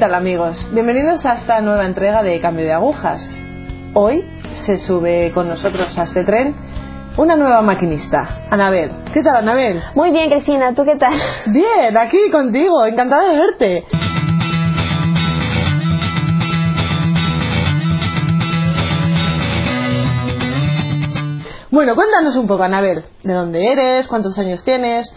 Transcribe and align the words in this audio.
tal 0.00 0.14
amigos? 0.14 0.66
Bienvenidos 0.72 1.26
a 1.26 1.34
esta 1.34 1.60
nueva 1.60 1.84
entrega 1.84 2.22
de 2.22 2.40
Cambio 2.40 2.64
de 2.64 2.72
Agujas. 2.72 3.20
Hoy 3.92 4.24
se 4.64 4.76
sube 4.76 5.30
con 5.34 5.46
nosotros 5.46 5.98
a 5.98 6.04
este 6.04 6.24
tren 6.24 6.54
una 7.18 7.36
nueva 7.36 7.60
maquinista, 7.60 8.46
Anabel. 8.48 8.92
¿Qué 9.12 9.22
tal, 9.22 9.36
Anabel? 9.36 9.82
Muy 9.94 10.10
bien, 10.10 10.30
Cristina, 10.30 10.74
¿tú 10.74 10.86
qué 10.86 10.96
tal? 10.96 11.12
Bien, 11.48 11.94
aquí 11.98 12.30
contigo, 12.32 12.86
encantada 12.86 13.28
de 13.28 13.38
verte. 13.40 13.84
Bueno, 21.70 21.94
cuéntanos 21.94 22.36
un 22.36 22.46
poco, 22.46 22.62
Anabel, 22.62 23.04
de 23.22 23.34
dónde 23.34 23.70
eres, 23.70 24.08
cuántos 24.08 24.38
años 24.38 24.64
tienes, 24.64 25.14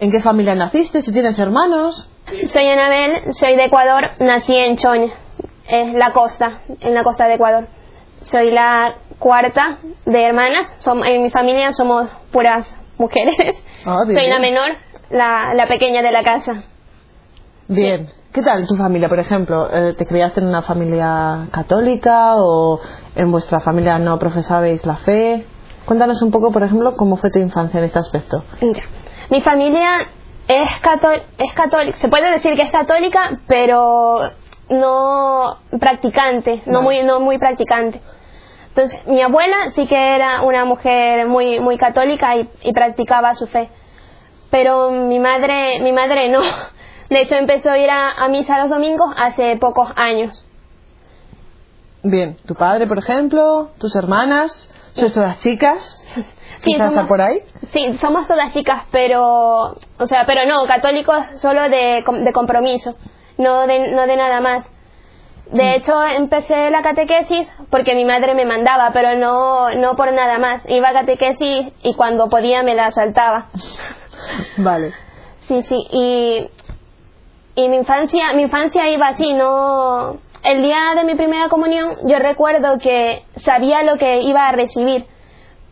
en 0.00 0.10
qué 0.10 0.20
familia 0.20 0.56
naciste, 0.56 1.04
si 1.04 1.12
tienes 1.12 1.38
hermanos. 1.38 2.10
Soy 2.44 2.68
Anabel, 2.68 3.32
soy 3.32 3.56
de 3.56 3.64
Ecuador, 3.64 4.10
nací 4.20 4.54
en 4.54 4.76
Choña, 4.76 5.12
es 5.66 5.94
la 5.94 6.12
costa, 6.12 6.60
en 6.80 6.94
la 6.94 7.02
costa 7.02 7.26
de 7.26 7.34
Ecuador. 7.34 7.68
Soy 8.22 8.50
la 8.50 8.96
cuarta 9.18 9.78
de 10.04 10.22
hermanas, 10.24 10.74
en 11.06 11.22
mi 11.22 11.30
familia 11.30 11.72
somos 11.72 12.08
puras 12.30 12.76
mujeres. 12.98 13.62
Ah, 13.86 14.02
bien, 14.06 14.14
soy 14.20 14.28
la 14.28 14.38
menor, 14.40 14.68
la, 15.10 15.54
la 15.54 15.66
pequeña 15.66 16.02
de 16.02 16.12
la 16.12 16.22
casa. 16.22 16.64
Bien. 17.68 18.10
¿Qué 18.30 18.42
tal 18.42 18.66
tu 18.66 18.76
familia, 18.76 19.08
por 19.08 19.18
ejemplo? 19.18 19.68
Eh, 19.72 19.94
¿Te 19.96 20.04
criaste 20.04 20.40
en 20.40 20.48
una 20.48 20.60
familia 20.60 21.48
católica 21.50 22.34
o 22.36 22.78
en 23.16 23.32
vuestra 23.32 23.58
familia 23.60 23.98
no 23.98 24.18
profesabais 24.18 24.84
la 24.84 24.96
fe? 24.96 25.46
Cuéntanos 25.86 26.20
un 26.20 26.30
poco, 26.30 26.52
por 26.52 26.62
ejemplo, 26.62 26.94
cómo 26.94 27.16
fue 27.16 27.30
tu 27.30 27.38
infancia 27.38 27.78
en 27.78 27.84
este 27.84 27.98
aspecto. 27.98 28.44
Mira, 28.60 28.82
mi 29.30 29.40
familia 29.40 29.92
es, 30.48 30.68
cató- 30.80 31.22
es 31.38 31.52
católica, 31.54 31.96
se 31.98 32.08
puede 32.08 32.30
decir 32.30 32.56
que 32.56 32.62
es 32.62 32.70
católica, 32.70 33.40
pero 33.46 34.30
no 34.70 35.58
practicante, 35.78 36.62
no 36.66 36.82
muy, 36.82 37.02
no 37.02 37.20
muy 37.20 37.38
practicante. 37.38 38.00
Entonces, 38.68 39.00
mi 39.06 39.20
abuela 39.22 39.70
sí 39.74 39.86
que 39.86 40.14
era 40.14 40.42
una 40.42 40.64
mujer 40.64 41.26
muy, 41.26 41.58
muy 41.60 41.78
católica 41.78 42.36
y, 42.36 42.48
y 42.62 42.72
practicaba 42.72 43.34
su 43.34 43.46
fe, 43.46 43.68
pero 44.50 44.90
mi 44.90 45.18
madre, 45.18 45.80
mi 45.80 45.92
madre 45.92 46.28
no. 46.28 46.40
De 47.10 47.20
hecho, 47.22 47.36
empezó 47.36 47.70
a 47.70 47.78
ir 47.78 47.88
a, 47.90 48.10
a 48.10 48.28
misa 48.28 48.58
los 48.58 48.68
domingos 48.70 49.14
hace 49.18 49.56
pocos 49.56 49.88
años. 49.96 50.46
Bien, 52.02 52.36
tu 52.46 52.54
padre, 52.54 52.86
por 52.86 52.98
ejemplo, 52.98 53.70
tus 53.78 53.96
hermanas, 53.96 54.70
sois 54.92 55.12
todas 55.12 55.40
chicas, 55.40 55.97
Sí, 56.62 56.72
quizás 56.72 56.92
somos- 56.92 57.06
por 57.08 57.20
ahí. 57.20 57.42
Sí, 57.72 57.96
somos 58.00 58.26
todas 58.26 58.52
chicas, 58.52 58.84
pero, 58.90 59.76
o 59.98 60.06
sea, 60.06 60.24
pero 60.26 60.44
no, 60.46 60.64
católicos 60.66 61.18
solo 61.36 61.62
de, 61.68 62.02
de 62.24 62.32
compromiso, 62.32 62.94
no 63.36 63.66
de, 63.66 63.90
no 63.92 64.06
de 64.06 64.16
nada 64.16 64.40
más. 64.40 64.66
De 65.52 65.74
hecho, 65.76 66.02
empecé 66.04 66.70
la 66.70 66.82
catequesis 66.82 67.48
porque 67.70 67.94
mi 67.94 68.04
madre 68.04 68.34
me 68.34 68.44
mandaba, 68.44 68.90
pero 68.92 69.14
no, 69.16 69.70
no 69.74 69.96
por 69.96 70.12
nada 70.12 70.38
más. 70.38 70.62
Iba 70.68 70.90
a 70.90 70.92
catequesis 70.92 71.68
y 71.82 71.94
cuando 71.94 72.28
podía 72.28 72.62
me 72.62 72.74
la 72.74 72.90
saltaba. 72.90 73.46
Vale. 74.58 74.92
Sí, 75.46 75.62
sí, 75.62 75.76
y, 75.90 76.50
y 77.54 77.68
mi 77.70 77.76
infancia, 77.78 78.32
mi 78.34 78.42
infancia 78.42 78.88
iba 78.90 79.08
así, 79.08 79.32
no... 79.32 80.18
El 80.44 80.62
día 80.62 80.92
de 80.94 81.04
mi 81.04 81.14
primera 81.16 81.48
comunión 81.48 81.96
yo 82.04 82.18
recuerdo 82.18 82.78
que 82.78 83.24
sabía 83.38 83.82
lo 83.82 83.96
que 83.96 84.20
iba 84.20 84.46
a 84.48 84.52
recibir, 84.52 85.06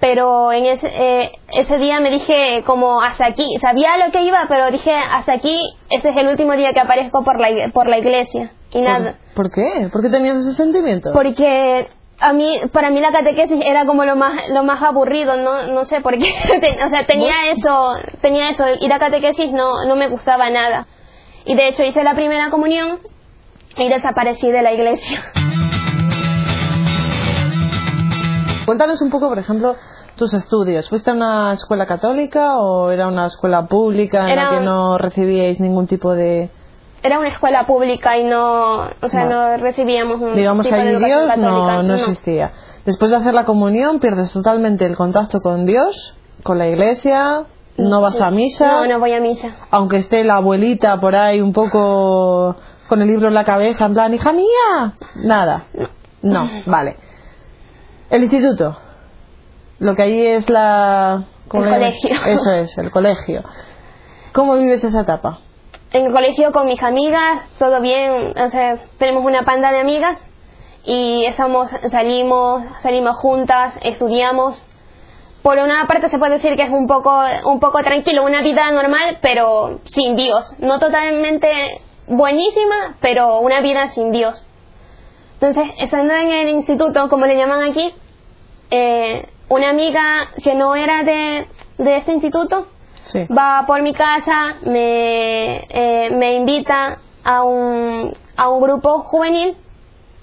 pero 0.00 0.52
en 0.52 0.66
ese, 0.66 0.88
eh, 0.92 1.32
ese 1.52 1.78
día 1.78 2.00
me 2.00 2.10
dije 2.10 2.62
como 2.66 3.00
hasta 3.00 3.26
aquí, 3.26 3.56
sabía 3.60 3.96
lo 3.96 4.12
que 4.12 4.22
iba, 4.22 4.44
pero 4.48 4.70
dije 4.70 4.94
hasta 4.94 5.32
aquí, 5.34 5.58
este 5.90 6.10
es 6.10 6.16
el 6.16 6.28
último 6.28 6.52
día 6.54 6.72
que 6.72 6.80
aparezco 6.80 7.24
por 7.24 7.40
la, 7.40 7.48
por 7.72 7.88
la 7.88 7.98
iglesia 7.98 8.52
y 8.72 8.82
nada. 8.82 9.16
¿Por, 9.34 9.50
por 9.50 9.50
qué? 9.50 9.88
¿Por 9.90 10.02
qué 10.02 10.10
tenías 10.10 10.36
ese 10.36 10.54
sentimiento? 10.54 11.10
Porque 11.12 11.88
a 12.20 12.32
mí, 12.32 12.60
para 12.72 12.90
mí 12.90 13.00
la 13.00 13.12
catequesis 13.12 13.64
era 13.64 13.84
como 13.84 14.04
lo 14.04 14.16
más, 14.16 14.48
lo 14.50 14.64
más 14.64 14.82
aburrido, 14.82 15.36
no, 15.36 15.66
no 15.68 15.84
sé 15.84 16.00
por 16.00 16.18
qué. 16.18 16.32
O 16.86 16.90
sea, 16.90 17.04
tenía 17.06 17.50
eso, 17.50 17.96
tenía 18.20 18.50
eso, 18.50 18.64
ir 18.80 18.92
a 18.92 18.98
catequesis 18.98 19.52
no, 19.52 19.84
no 19.86 19.96
me 19.96 20.08
gustaba 20.08 20.50
nada. 20.50 20.86
Y 21.44 21.54
de 21.54 21.68
hecho 21.68 21.84
hice 21.84 22.02
la 22.02 22.14
primera 22.14 22.50
comunión 22.50 22.98
y 23.76 23.88
desaparecí 23.88 24.50
de 24.50 24.62
la 24.62 24.72
iglesia. 24.72 25.22
Cuéntanos 28.66 29.00
un 29.00 29.10
poco, 29.10 29.28
por 29.28 29.38
ejemplo, 29.38 29.76
tus 30.16 30.34
estudios. 30.34 30.88
¿Fuiste 30.88 31.10
a 31.10 31.14
una 31.14 31.52
escuela 31.54 31.86
católica 31.86 32.58
o 32.58 32.90
era 32.90 33.06
una 33.08 33.26
escuela 33.26 33.66
pública 33.66 34.28
en 34.28 34.36
la 34.36 34.50
que 34.50 34.56
un- 34.58 34.64
no 34.64 34.98
recibíais 34.98 35.60
ningún 35.60 35.86
tipo 35.86 36.12
de... 36.14 36.50
Era 37.02 37.18
una 37.20 37.28
escuela 37.28 37.64
pública 37.66 38.18
y 38.18 38.24
no, 38.24 38.88
o 39.00 39.08
sea, 39.08 39.24
Vale. 39.24 39.34
no 39.34 39.56
recibíamos 39.58 40.20
un 40.20 40.34
Digamos 40.34 40.64
tipo 40.66 40.74
de 40.76 40.82
allí 40.82 40.90
educación 40.92 41.20
Dios 41.26 41.36
no, 41.38 41.44
católica, 41.44 41.82
no 41.84 41.94
existía. 41.94 42.52
Después 42.84 43.10
de 43.12 43.16
hacer 43.18 43.34
la 43.34 43.44
comunión 43.44 44.00
pierdes 44.00 44.32
totalmente 44.32 44.84
el 44.86 44.96
contacto 44.96 45.40
con 45.40 45.66
Dios, 45.66 46.16
con 46.42 46.58
la 46.58 46.66
iglesia, 46.66 47.44
no 47.76 48.00
vas 48.00 48.20
a 48.20 48.30
misa, 48.30 48.66
No, 48.66 48.86
no 48.86 48.98
voy 48.98 49.12
a 49.12 49.20
misa. 49.20 49.54
aunque 49.70 49.98
esté 49.98 50.24
la 50.24 50.36
abuelita 50.36 50.98
por 50.98 51.14
ahí 51.14 51.40
un 51.40 51.52
poco 51.52 52.56
con 52.88 53.02
el 53.02 53.08
libro 53.08 53.28
en 53.28 53.34
la 53.34 53.44
cabeza, 53.44 53.84
en 53.86 53.94
plan, 53.94 54.14
hija 54.14 54.32
mía, 54.32 54.94
nada. 55.16 55.64
No, 56.22 56.48
vale. 56.66 56.96
El 58.10 58.22
instituto, 58.22 58.76
lo 59.78 59.94
que 59.94 60.02
allí 60.02 60.26
es 60.26 60.48
la... 60.48 61.24
¿cómo 61.48 61.64
El 61.64 61.70
le 61.70 61.76
colegio. 61.76 62.10
Eso 62.26 62.52
es, 62.52 62.78
el 62.78 62.90
colegio. 62.90 63.42
¿Cómo 64.32 64.56
vives 64.56 64.84
esa 64.84 65.00
etapa? 65.00 65.40
En 65.92 66.06
el 66.06 66.12
colegio 66.12 66.52
con 66.52 66.66
mis 66.66 66.82
amigas, 66.82 67.42
todo 67.58 67.80
bien, 67.80 68.34
o 68.36 68.50
sea, 68.50 68.78
tenemos 68.98 69.24
una 69.24 69.44
panda 69.44 69.72
de 69.72 69.80
amigas 69.80 70.18
y 70.84 71.24
estamos, 71.24 71.70
salimos, 71.90 72.62
salimos 72.82 73.16
juntas, 73.16 73.74
estudiamos. 73.82 74.62
Por 75.42 75.58
una 75.58 75.86
parte 75.86 76.08
se 76.08 76.18
puede 76.18 76.34
decir 76.34 76.56
que 76.56 76.62
es 76.62 76.70
un 76.70 76.86
poco, 76.86 77.22
un 77.44 77.60
poco 77.60 77.78
tranquilo, 77.82 78.24
una 78.24 78.42
vida 78.42 78.70
normal, 78.72 79.18
pero 79.22 79.80
sin 79.86 80.16
Dios. 80.16 80.54
No 80.58 80.78
totalmente 80.78 81.80
buenísima, 82.06 82.96
pero 83.00 83.40
una 83.40 83.60
vida 83.60 83.88
sin 83.88 84.12
Dios. 84.12 84.44
Entonces, 85.40 85.64
estando 85.78 86.14
en 86.14 86.32
el 86.32 86.48
instituto, 86.48 87.08
como 87.08 87.26
le 87.26 87.36
llaman 87.36 87.62
aquí, 87.62 87.92
eh, 88.70 89.26
una 89.48 89.70
amiga 89.70 90.28
que 90.42 90.54
no 90.54 90.74
era 90.74 91.02
de, 91.04 91.46
de 91.78 91.96
este 91.98 92.12
instituto, 92.12 92.66
Sí. 93.04 93.20
va 93.26 93.64
por 93.66 93.82
mi 93.82 93.92
casa, 93.92 94.56
me, 94.64 95.58
eh, 95.68 96.10
me 96.12 96.34
invita 96.34 96.98
a 97.22 97.44
un, 97.44 98.16
a 98.36 98.48
un 98.48 98.60
grupo 98.60 99.00
juvenil, 99.02 99.56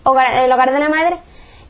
hogar- 0.04 0.44
el 0.44 0.52
hogar 0.52 0.74
de 0.74 0.80
la 0.80 0.90
madre, 0.90 1.18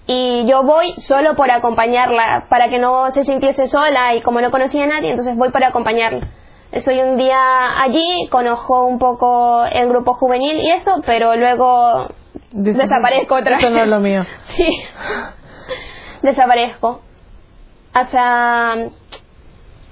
y 0.07 0.45
yo 0.47 0.63
voy 0.63 0.93
solo 0.97 1.35
por 1.35 1.51
acompañarla, 1.51 2.47
para 2.49 2.69
que 2.69 2.79
no 2.79 3.11
se 3.11 3.23
sintiese 3.25 3.67
sola 3.67 4.15
y 4.15 4.21
como 4.21 4.41
no 4.41 4.49
conocía 4.49 4.85
a 4.85 4.87
nadie, 4.87 5.11
entonces 5.11 5.35
voy 5.37 5.49
para 5.51 5.67
acompañarla. 5.67 6.27
Estoy 6.71 6.99
un 6.99 7.17
día 7.17 7.37
allí, 7.83 8.27
conozco 8.31 8.85
un 8.85 8.97
poco 8.97 9.63
el 9.71 9.87
grupo 9.89 10.13
juvenil 10.15 10.57
y 10.57 10.71
eso, 10.71 11.01
pero 11.05 11.35
luego 11.35 12.07
desaparezco 12.53 13.35
otra 13.35 13.57
Esto 13.57 13.67
vez. 13.67 13.75
no 13.75 13.83
es 13.83 13.89
lo 13.89 13.99
mío. 13.99 14.23
Sí. 14.49 14.69
Desaparezco. 16.21 17.01
Hasta 17.93 18.75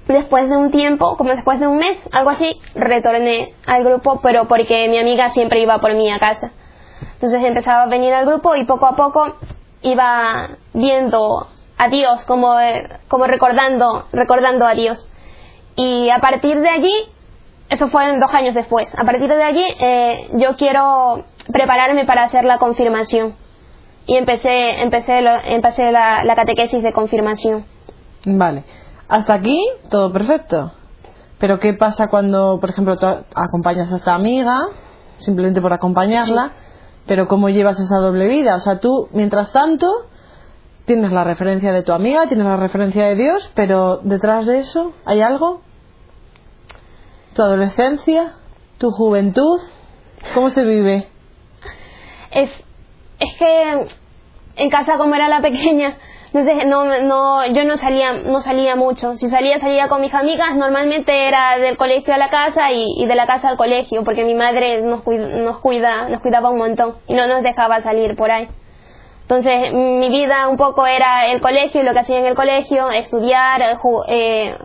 después 0.08 0.48
de 0.48 0.56
un 0.56 0.70
tiempo, 0.70 1.16
como 1.16 1.30
después 1.30 1.60
de 1.60 1.66
un 1.66 1.76
mes, 1.78 1.96
algo 2.10 2.30
así, 2.30 2.60
retorné 2.74 3.54
al 3.66 3.84
grupo, 3.84 4.20
pero 4.22 4.46
porque 4.46 4.88
mi 4.88 4.98
amiga 4.98 5.30
siempre 5.30 5.60
iba 5.60 5.78
por 5.78 5.94
mí 5.94 6.10
a 6.10 6.18
casa. 6.18 6.50
Entonces 7.14 7.44
empezaba 7.44 7.82
a 7.82 7.86
venir 7.86 8.12
al 8.12 8.26
grupo 8.26 8.56
y 8.56 8.64
poco 8.64 8.86
a 8.86 8.96
poco 8.96 9.36
iba 9.82 10.50
viendo 10.72 11.46
a 11.78 11.88
Dios, 11.88 12.24
como, 12.24 12.56
como 13.08 13.26
recordando, 13.26 14.06
recordando 14.12 14.66
a 14.66 14.74
Dios. 14.74 15.06
Y 15.76 16.10
a 16.10 16.18
partir 16.18 16.60
de 16.60 16.68
allí, 16.68 16.94
eso 17.68 17.88
fue 17.88 18.18
dos 18.18 18.34
años 18.34 18.54
después, 18.54 18.92
a 18.96 19.04
partir 19.04 19.28
de 19.28 19.42
allí 19.42 19.64
eh, 19.80 20.28
yo 20.34 20.56
quiero 20.56 21.24
prepararme 21.50 22.04
para 22.04 22.24
hacer 22.24 22.44
la 22.44 22.58
confirmación. 22.58 23.34
Y 24.06 24.16
empecé, 24.16 24.82
empecé, 24.82 25.22
lo- 25.22 25.40
empecé 25.44 25.92
la, 25.92 26.24
la 26.24 26.34
catequesis 26.34 26.82
de 26.82 26.92
confirmación. 26.92 27.64
Vale. 28.24 28.64
Hasta 29.08 29.34
aquí 29.34 29.58
todo 29.90 30.12
perfecto. 30.12 30.72
Pero 31.38 31.58
¿qué 31.58 31.74
pasa 31.74 32.06
cuando, 32.08 32.58
por 32.60 32.70
ejemplo, 32.70 32.96
tú 32.96 33.06
acompañas 33.34 33.92
a 33.92 33.96
esta 33.96 34.14
amiga, 34.14 34.60
simplemente 35.18 35.60
por 35.60 35.72
acompañarla, 35.72 36.52
pero 37.06 37.26
cómo 37.26 37.48
llevas 37.48 37.78
esa 37.80 37.98
doble 37.98 38.26
vida? 38.28 38.54
O 38.56 38.60
sea, 38.60 38.78
tú, 38.78 39.08
mientras 39.12 39.50
tanto, 39.52 39.88
tienes 40.84 41.10
la 41.12 41.24
referencia 41.24 41.72
de 41.72 41.82
tu 41.82 41.92
amiga, 41.92 42.26
tienes 42.28 42.46
la 42.46 42.56
referencia 42.56 43.06
de 43.06 43.16
Dios, 43.16 43.50
pero 43.54 43.98
detrás 44.04 44.46
de 44.46 44.58
eso, 44.58 44.92
¿hay 45.04 45.20
algo? 45.20 45.62
¿Tu 47.34 47.42
adolescencia? 47.42 48.34
¿Tu 48.78 48.90
juventud? 48.90 49.60
¿Cómo 50.34 50.50
se 50.50 50.62
vive? 50.62 51.08
Es, 52.32 52.50
es 53.18 53.34
que 53.36 53.86
en 54.56 54.70
casa 54.70 54.98
como 54.98 55.14
era 55.14 55.28
la 55.28 55.40
pequeña, 55.40 55.96
Entonces 56.32 56.66
no, 56.66 56.84
no, 57.02 57.46
yo 57.46 57.64
no 57.64 57.76
salía, 57.76 58.12
no 58.12 58.40
salía 58.40 58.74
mucho. 58.74 59.16
Si 59.16 59.28
salía, 59.28 59.60
salía 59.60 59.88
con 59.88 60.00
mis 60.00 60.14
amigas. 60.14 60.56
Normalmente 60.56 61.28
era 61.28 61.58
del 61.58 61.76
colegio 61.76 62.14
a 62.14 62.18
la 62.18 62.30
casa 62.30 62.72
y, 62.72 63.04
de 63.06 63.14
la 63.14 63.26
casa 63.26 63.48
al 63.48 63.56
colegio, 63.56 64.02
porque 64.02 64.24
mi 64.24 64.34
madre 64.34 64.80
nos, 64.80 65.02
cuida, 65.02 65.36
nos 65.36 65.58
cuida, 65.58 66.08
nos 66.08 66.20
cuidaba 66.20 66.50
un 66.50 66.58
montón 66.58 66.96
y 67.06 67.14
no 67.14 67.26
nos 67.26 67.42
dejaba 67.42 67.82
salir 67.82 68.16
por 68.16 68.30
ahí. 68.30 68.48
Entonces 69.22 69.72
mi 69.72 70.08
vida 70.08 70.48
un 70.48 70.56
poco 70.56 70.86
era 70.86 71.26
el 71.26 71.40
colegio 71.40 71.82
lo 71.82 71.92
que 71.92 72.00
hacía 72.00 72.18
en 72.18 72.26
el 72.26 72.34
colegio, 72.34 72.90
estudiar, 72.90 73.62
eh, 73.62 73.76
eh, 74.08 74.58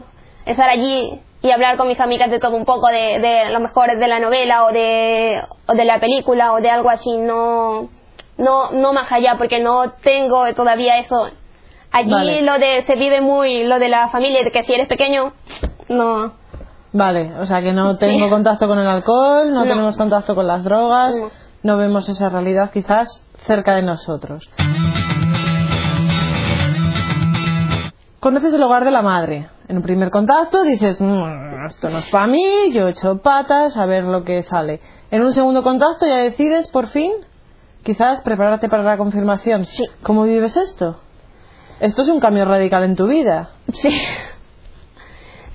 estar 0.45 0.69
allí 0.69 1.21
y 1.41 1.51
hablar 1.51 1.77
con 1.77 1.87
mis 1.87 1.99
amigas 1.99 2.29
de 2.31 2.39
todo 2.39 2.55
un 2.55 2.65
poco, 2.65 2.87
de, 2.87 3.19
de 3.19 3.49
lo 3.51 3.59
mejor 3.59 3.95
de 3.97 4.07
la 4.07 4.19
novela 4.19 4.65
o 4.65 4.71
de, 4.71 5.41
o 5.67 5.73
de 5.73 5.85
la 5.85 5.99
película 5.99 6.53
o 6.53 6.61
de 6.61 6.69
algo 6.69 6.89
así. 6.89 7.17
No, 7.17 7.89
no, 8.37 8.71
no 8.71 8.93
más 8.93 9.11
allá, 9.11 9.35
porque 9.37 9.59
no 9.59 9.91
tengo 10.03 10.51
todavía 10.55 10.97
eso. 10.99 11.29
Allí 11.91 12.11
Vale. 12.11 12.41
lo 12.41 12.57
de 12.57 12.83
se 12.85 12.95
vive 12.95 13.21
muy 13.21 13.63
lo 13.63 13.79
de 13.79 13.89
la 13.89 14.09
familia, 14.09 14.43
de 14.43 14.51
que 14.51 14.63
si 14.63 14.73
eres 14.73 14.87
pequeño, 14.87 15.33
no. 15.89 16.33
Vale, 16.91 17.33
o 17.39 17.45
sea 17.45 17.61
que 17.61 17.71
no 17.73 17.97
tengo 17.97 18.25
Sí. 18.25 18.29
contacto 18.29 18.67
con 18.67 18.79
el 18.79 18.87
alcohol, 18.87 19.53
no, 19.53 19.61
No. 19.63 19.69
tenemos 19.69 19.95
contacto 19.97 20.35
con 20.35 20.47
las 20.47 20.63
drogas, 20.63 21.15
No. 21.19 21.29
no 21.63 21.77
vemos 21.77 22.09
esa 22.09 22.29
realidad 22.29 22.71
quizás 22.71 23.25
cerca 23.45 23.75
de 23.75 23.83
nosotros. 23.83 24.49
Conoces 28.19 28.53
el 28.53 28.63
hogar 28.63 28.83
de 28.83 28.91
la 28.91 29.01
madre. 29.01 29.47
En 29.69 29.77
un 29.77 29.83
primer 29.83 30.09
contacto 30.09 30.63
dices, 30.63 31.01
"Mm, 31.01 31.65
esto 31.65 31.89
no 31.89 31.97
es 31.99 32.09
para 32.09 32.27
mí, 32.27 32.71
yo 32.71 32.87
he 32.87 32.91
hecho 32.91 33.21
patas, 33.21 33.75
a 33.77 33.85
ver 33.85 34.05
lo 34.05 34.23
que 34.23 34.43
sale. 34.43 34.79
En 35.11 35.21
un 35.21 35.33
segundo 35.33 35.61
contacto 35.61 36.05
ya 36.05 36.17
decides, 36.17 36.69
por 36.69 36.87
fin, 36.87 37.11
quizás 37.83 38.21
prepararte 38.21 38.69
para 38.69 38.83
la 38.83 38.97
confirmación. 38.97 39.65
Sí. 39.65 39.83
¿Cómo 40.03 40.23
vives 40.23 40.55
esto? 40.55 41.01
Esto 41.79 42.01
es 42.01 42.07
un 42.09 42.19
cambio 42.19 42.45
radical 42.45 42.83
en 42.83 42.95
tu 42.95 43.07
vida. 43.07 43.51
Sí. 43.73 43.89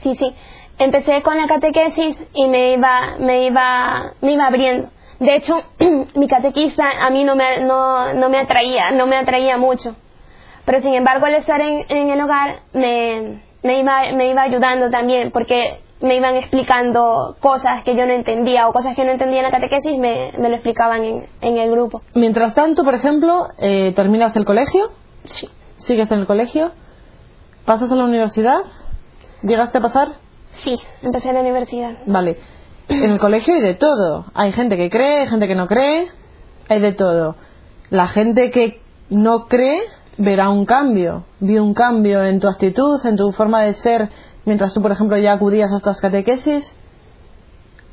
Sí, 0.02 0.14
sí. 0.14 0.34
Empecé 0.78 1.22
con 1.22 1.36
la 1.36 1.46
catequesis 1.46 2.18
y 2.34 2.48
me 2.48 2.72
iba, 2.72 3.16
me 3.18 3.44
iba, 3.44 4.12
me 4.20 4.32
iba 4.32 4.46
abriendo. 4.46 4.90
De 5.20 5.36
hecho, 5.36 5.54
mi 6.16 6.28
catequista 6.28 6.84
a 7.00 7.10
mí 7.10 7.24
no 7.24 7.36
me, 7.36 7.60
no, 7.60 8.12
no 8.14 8.28
me 8.28 8.38
atraía, 8.38 8.90
no 8.90 9.06
me 9.06 9.16
atraía 9.16 9.56
mucho. 9.56 9.94
Pero 10.64 10.80
sin 10.80 10.94
embargo, 10.94 11.26
al 11.26 11.34
estar 11.34 11.60
en, 11.60 11.84
en 11.88 12.10
el 12.10 12.20
hogar 12.20 12.60
me, 12.72 13.42
me, 13.62 13.78
iba, 13.80 14.12
me 14.14 14.28
iba 14.30 14.42
ayudando 14.42 14.90
también, 14.90 15.30
porque 15.30 15.80
me 16.00 16.16
iban 16.16 16.36
explicando 16.36 17.36
cosas 17.40 17.84
que 17.84 17.94
yo 17.94 18.04
no 18.06 18.12
entendía 18.12 18.68
o 18.68 18.72
cosas 18.72 18.96
que 18.96 19.04
no 19.04 19.12
entendía 19.12 19.38
en 19.38 19.44
la 19.44 19.50
catequesis, 19.52 19.98
me, 19.98 20.32
me 20.38 20.48
lo 20.48 20.56
explicaban 20.56 21.04
en, 21.04 21.26
en 21.40 21.58
el 21.58 21.70
grupo. 21.70 22.02
Mientras 22.14 22.54
tanto, 22.54 22.82
por 22.82 22.94
ejemplo, 22.94 23.46
eh, 23.58 23.92
terminas 23.94 24.34
el 24.36 24.44
colegio, 24.44 24.90
Sí. 25.24 25.48
sigues 25.76 26.10
en 26.10 26.18
el 26.20 26.26
colegio, 26.26 26.72
pasas 27.64 27.92
a 27.92 27.96
la 27.96 28.04
universidad, 28.04 28.58
llegaste 29.42 29.78
a 29.78 29.80
pasar, 29.80 30.08
Sí, 30.54 30.78
empecé 31.02 31.28
en 31.30 31.36
la 31.36 31.40
universidad. 31.40 31.92
vale. 32.06 32.36
En 32.88 33.10
el 33.10 33.18
colegio 33.20 33.54
hay 33.54 33.60
de 33.62 33.74
todo. 33.74 34.26
Hay 34.34 34.52
gente 34.52 34.76
que 34.76 34.90
cree, 34.90 35.20
hay 35.20 35.26
gente 35.28 35.46
que 35.48 35.54
no 35.54 35.66
cree, 35.68 36.08
hay 36.68 36.80
de 36.80 36.92
todo. 36.92 37.36
La 37.90 38.06
gente 38.08 38.50
que 38.50 38.82
no 39.08 39.46
cree 39.46 39.80
verá 40.18 40.50
un 40.50 40.66
cambio, 40.66 41.24
vio 41.40 41.62
un 41.62 41.74
cambio 41.74 42.24
en 42.24 42.40
tu 42.40 42.48
actitud, 42.48 43.04
en 43.04 43.16
tu 43.16 43.32
forma 43.32 43.62
de 43.62 43.74
ser, 43.74 44.08
mientras 44.44 44.74
tú, 44.74 44.82
por 44.82 44.92
ejemplo, 44.92 45.16
ya 45.18 45.32
acudías 45.32 45.72
a 45.72 45.76
estas 45.76 46.00
catequesis. 46.00 46.74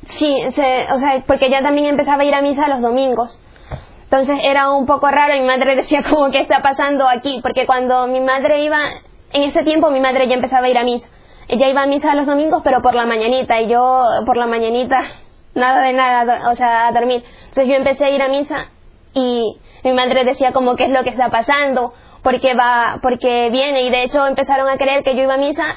Sí, 0.08 0.34
o 0.46 0.52
sea, 0.52 1.24
porque 1.26 1.50
ya 1.50 1.62
también 1.62 1.86
empezaba 1.86 2.22
a 2.22 2.24
ir 2.24 2.34
a 2.34 2.42
misa 2.42 2.68
los 2.68 2.80
domingos. 2.80 3.38
Entonces 4.04 4.38
era 4.42 4.70
un 4.70 4.86
poco 4.86 5.08
raro 5.08 5.34
mi 5.34 5.46
madre 5.46 5.76
decía 5.76 6.02
como 6.02 6.30
que 6.30 6.40
está 6.40 6.62
pasando 6.62 7.06
aquí, 7.08 7.40
porque 7.42 7.66
cuando 7.66 8.06
mi 8.08 8.20
madre 8.20 8.64
iba, 8.64 8.78
en 9.32 9.42
ese 9.48 9.62
tiempo 9.62 9.90
mi 9.90 10.00
madre 10.00 10.26
ya 10.26 10.34
empezaba 10.34 10.66
a 10.66 10.70
ir 10.70 10.78
a 10.78 10.84
misa. 10.84 11.08
Ella 11.48 11.68
iba 11.68 11.82
a 11.82 11.86
misa 11.86 12.14
los 12.14 12.26
domingos, 12.26 12.62
pero 12.64 12.80
por 12.80 12.94
la 12.94 13.06
mañanita, 13.06 13.60
y 13.60 13.68
yo 13.68 14.04
por 14.26 14.36
la 14.36 14.46
mañanita, 14.46 15.02
nada 15.54 15.82
de 15.82 15.92
nada, 15.92 16.50
o 16.50 16.54
sea, 16.54 16.88
a 16.88 16.92
dormir. 16.92 17.24
Entonces 17.48 17.66
yo 17.68 17.74
empecé 17.74 18.04
a 18.04 18.10
ir 18.10 18.22
a 18.22 18.28
misa 18.28 18.66
y 19.14 19.56
mi 19.84 19.92
madre 19.92 20.24
decía 20.24 20.52
como 20.52 20.76
qué 20.76 20.84
es 20.84 20.90
lo 20.90 21.02
que 21.04 21.10
está 21.10 21.30
pasando, 21.30 21.92
porque 22.22 22.54
va, 22.54 22.98
porque 23.02 23.48
viene, 23.50 23.82
y 23.82 23.90
de 23.90 24.02
hecho 24.02 24.26
empezaron 24.26 24.68
a 24.68 24.76
creer 24.76 25.02
que 25.02 25.14
yo 25.16 25.22
iba 25.22 25.34
a 25.34 25.38
misa 25.38 25.76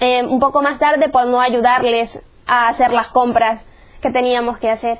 eh, 0.00 0.22
un 0.24 0.38
poco 0.40 0.62
más 0.62 0.78
tarde 0.78 1.08
por 1.08 1.26
no 1.26 1.40
ayudarles 1.40 2.10
a 2.46 2.68
hacer 2.68 2.92
las 2.92 3.08
compras 3.08 3.62
que 4.00 4.10
teníamos 4.10 4.58
que 4.58 4.70
hacer. 4.70 4.98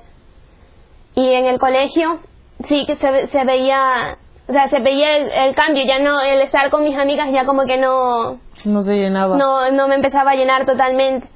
Y 1.14 1.32
en 1.32 1.46
el 1.46 1.58
colegio 1.58 2.20
sí 2.68 2.84
que 2.86 2.96
se, 2.96 3.28
se 3.28 3.44
veía, 3.44 4.16
o 4.48 4.52
sea, 4.52 4.68
se 4.68 4.80
veía 4.80 5.16
el, 5.16 5.30
el 5.30 5.54
cambio, 5.54 5.84
ya 5.84 5.98
no, 5.98 6.20
el 6.20 6.40
estar 6.40 6.70
con 6.70 6.84
mis 6.84 6.98
amigas 6.98 7.28
ya 7.32 7.44
como 7.44 7.64
que 7.64 7.76
no, 7.76 8.38
No 8.64 8.84
te 8.84 8.96
llenaba. 8.96 9.36
no, 9.36 9.70
no 9.70 9.88
me 9.88 9.94
empezaba 9.94 10.32
a 10.32 10.34
llenar 10.36 10.64
totalmente. 10.66 11.28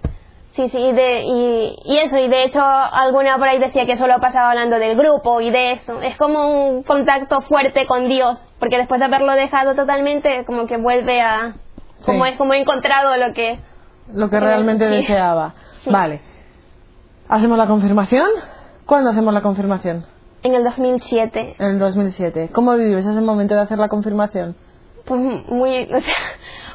Sí, 0.53 0.69
sí, 0.69 0.79
y, 0.79 0.93
de, 0.93 1.23
y, 1.25 1.77
y 1.85 1.99
eso, 1.99 2.19
y 2.19 2.29
de 2.29 2.45
hecho 2.45 2.61
alguna 2.63 3.39
por 3.39 3.49
ahí 3.49 3.59
decía 3.59 3.87
que 3.87 3.97
solo 3.97 4.21
pasaba 4.21 4.51
hablando 4.51 4.79
del 4.79 4.97
grupo 4.97 5.41
y 5.41 5.51
de 5.51 5.73
eso. 5.73 6.01
Es 6.03 6.17
como 6.17 6.69
un 6.69 6.83
contacto 6.83 7.41
fuerte 7.41 7.87
con 7.87 8.09
Dios, 8.09 8.45
porque 8.59 8.77
después 8.77 9.01
de 9.01 9.07
haberlo 9.07 9.33
dejado 9.33 9.75
totalmente, 9.75 10.45
como 10.45 10.67
que 10.67 10.77
vuelve 10.77 11.23
a... 11.23 11.55
Sí. 12.01 12.07
Como 12.07 12.27
es 12.27 12.37
como 12.37 12.53
he 12.53 12.59
encontrado 12.59 13.17
lo 13.17 13.33
que... 13.33 13.61
Lo 14.13 14.29
que 14.29 14.41
realmente 14.41 14.87
sí. 14.89 14.95
deseaba. 14.97 15.55
Sí. 15.79 15.91
Vale. 15.91 16.21
¿Hacemos 17.29 17.57
la 17.57 17.67
confirmación? 17.67 18.29
¿Cuándo 18.85 19.11
hacemos 19.11 19.33
la 19.33 19.41
confirmación? 19.41 20.05
En 20.43 20.55
el 20.55 20.65
2007, 20.65 21.57
En 21.59 21.67
el 21.67 21.79
2007. 21.79 22.51
¿Cómo 22.53 22.75
vives 22.75 23.07
ese 23.07 23.21
momento 23.21 23.55
de 23.55 23.61
hacer 23.61 23.79
la 23.79 23.89
confirmación? 23.89 24.57
pues 25.05 25.21
muy, 25.49 25.83
o 25.95 26.01
sea, 26.01 26.15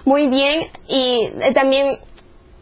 muy 0.06 0.28
bien 0.28 0.68
y 0.88 1.30
eh, 1.42 1.54
también 1.54 2.00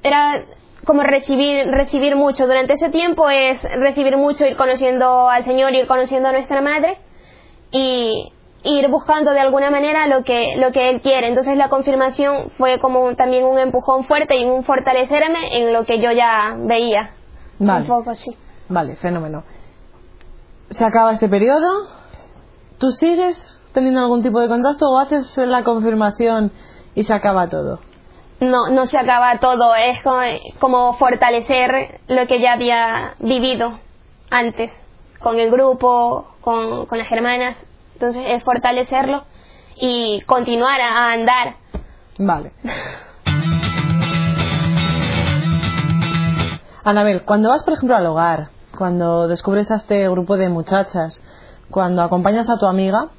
era 0.03 0.43
como 0.85 1.03
recibir 1.03 1.67
recibir 1.71 2.15
mucho 2.15 2.45
durante 2.47 2.73
ese 2.73 2.89
tiempo 2.89 3.29
es 3.29 3.61
recibir 3.79 4.17
mucho 4.17 4.45
ir 4.45 4.55
conociendo 4.55 5.29
al 5.29 5.43
Señor 5.43 5.73
ir 5.73 5.87
conociendo 5.87 6.29
a 6.29 6.31
nuestra 6.31 6.61
madre 6.61 6.97
y 7.71 8.31
ir 8.63 8.87
buscando 8.89 9.31
de 9.31 9.39
alguna 9.39 9.69
manera 9.69 10.07
lo 10.07 10.23
que 10.23 10.55
lo 10.57 10.71
que 10.71 10.89
él 10.89 11.01
quiere 11.01 11.27
entonces 11.27 11.57
la 11.57 11.69
confirmación 11.69 12.49
fue 12.57 12.79
como 12.79 13.15
también 13.15 13.45
un 13.45 13.59
empujón 13.59 14.05
fuerte 14.05 14.37
y 14.37 14.45
un 14.45 14.63
fortalecerme 14.63 15.57
en 15.57 15.73
lo 15.73 15.85
que 15.85 15.99
yo 15.99 16.11
ya 16.11 16.55
veía 16.57 17.11
Vale. 17.59 17.81
un 17.81 17.87
poco 17.87 18.11
así 18.11 18.35
Vale, 18.67 18.95
fenómeno. 18.95 19.43
Se 20.69 20.83
acaba 20.83 21.13
este 21.13 21.29
periodo. 21.29 21.87
¿Tú 22.77 22.91
sigues 22.91 23.61
teniendo 23.73 24.01
algún 24.01 24.23
tipo 24.23 24.39
de 24.39 24.47
contacto 24.47 24.89
o 24.89 24.97
haces 24.97 25.37
la 25.37 25.63
confirmación 25.63 26.51
y 26.95 27.03
se 27.03 27.13
acaba 27.13 27.47
todo? 27.47 27.79
No, 28.39 28.69
no 28.69 28.87
se 28.87 28.97
acaba 28.97 29.39
todo, 29.39 29.73
es 29.75 30.01
como, 30.59 30.97
fortalecer 30.97 32.01
lo 32.07 32.27
que 32.27 32.39
ya 32.39 32.53
había 32.53 33.15
vivido 33.19 33.79
antes, 34.29 34.71
con 35.19 35.39
el 35.39 35.49
grupo, 35.49 36.27
con, 36.41 36.85
con 36.85 36.97
las 36.97 37.11
hermanas, 37.11 37.55
entonces 37.93 38.23
es 38.27 38.43
fortalecerlo 38.43 39.23
y 39.75 40.21
continuar 40.21 40.79
a, 40.81 40.97
a 40.97 41.13
andar. 41.13 41.55
Vale. 42.17 42.51
Anabel, 46.83 47.23
cuando 47.23 47.49
vas, 47.49 47.63
por 47.63 47.73
ejemplo, 47.73 47.95
al 47.95 48.05
hogar, 48.05 48.49
cuando 48.77 49.27
descubres 49.27 49.71
a 49.71 49.77
este 49.77 50.07
grupo 50.09 50.37
de 50.37 50.49
muchachas, 50.49 51.23
cuando 51.71 52.03
acompañas 52.03 52.47
a 52.49 52.57
tu 52.59 52.67
amiga, 52.67 53.09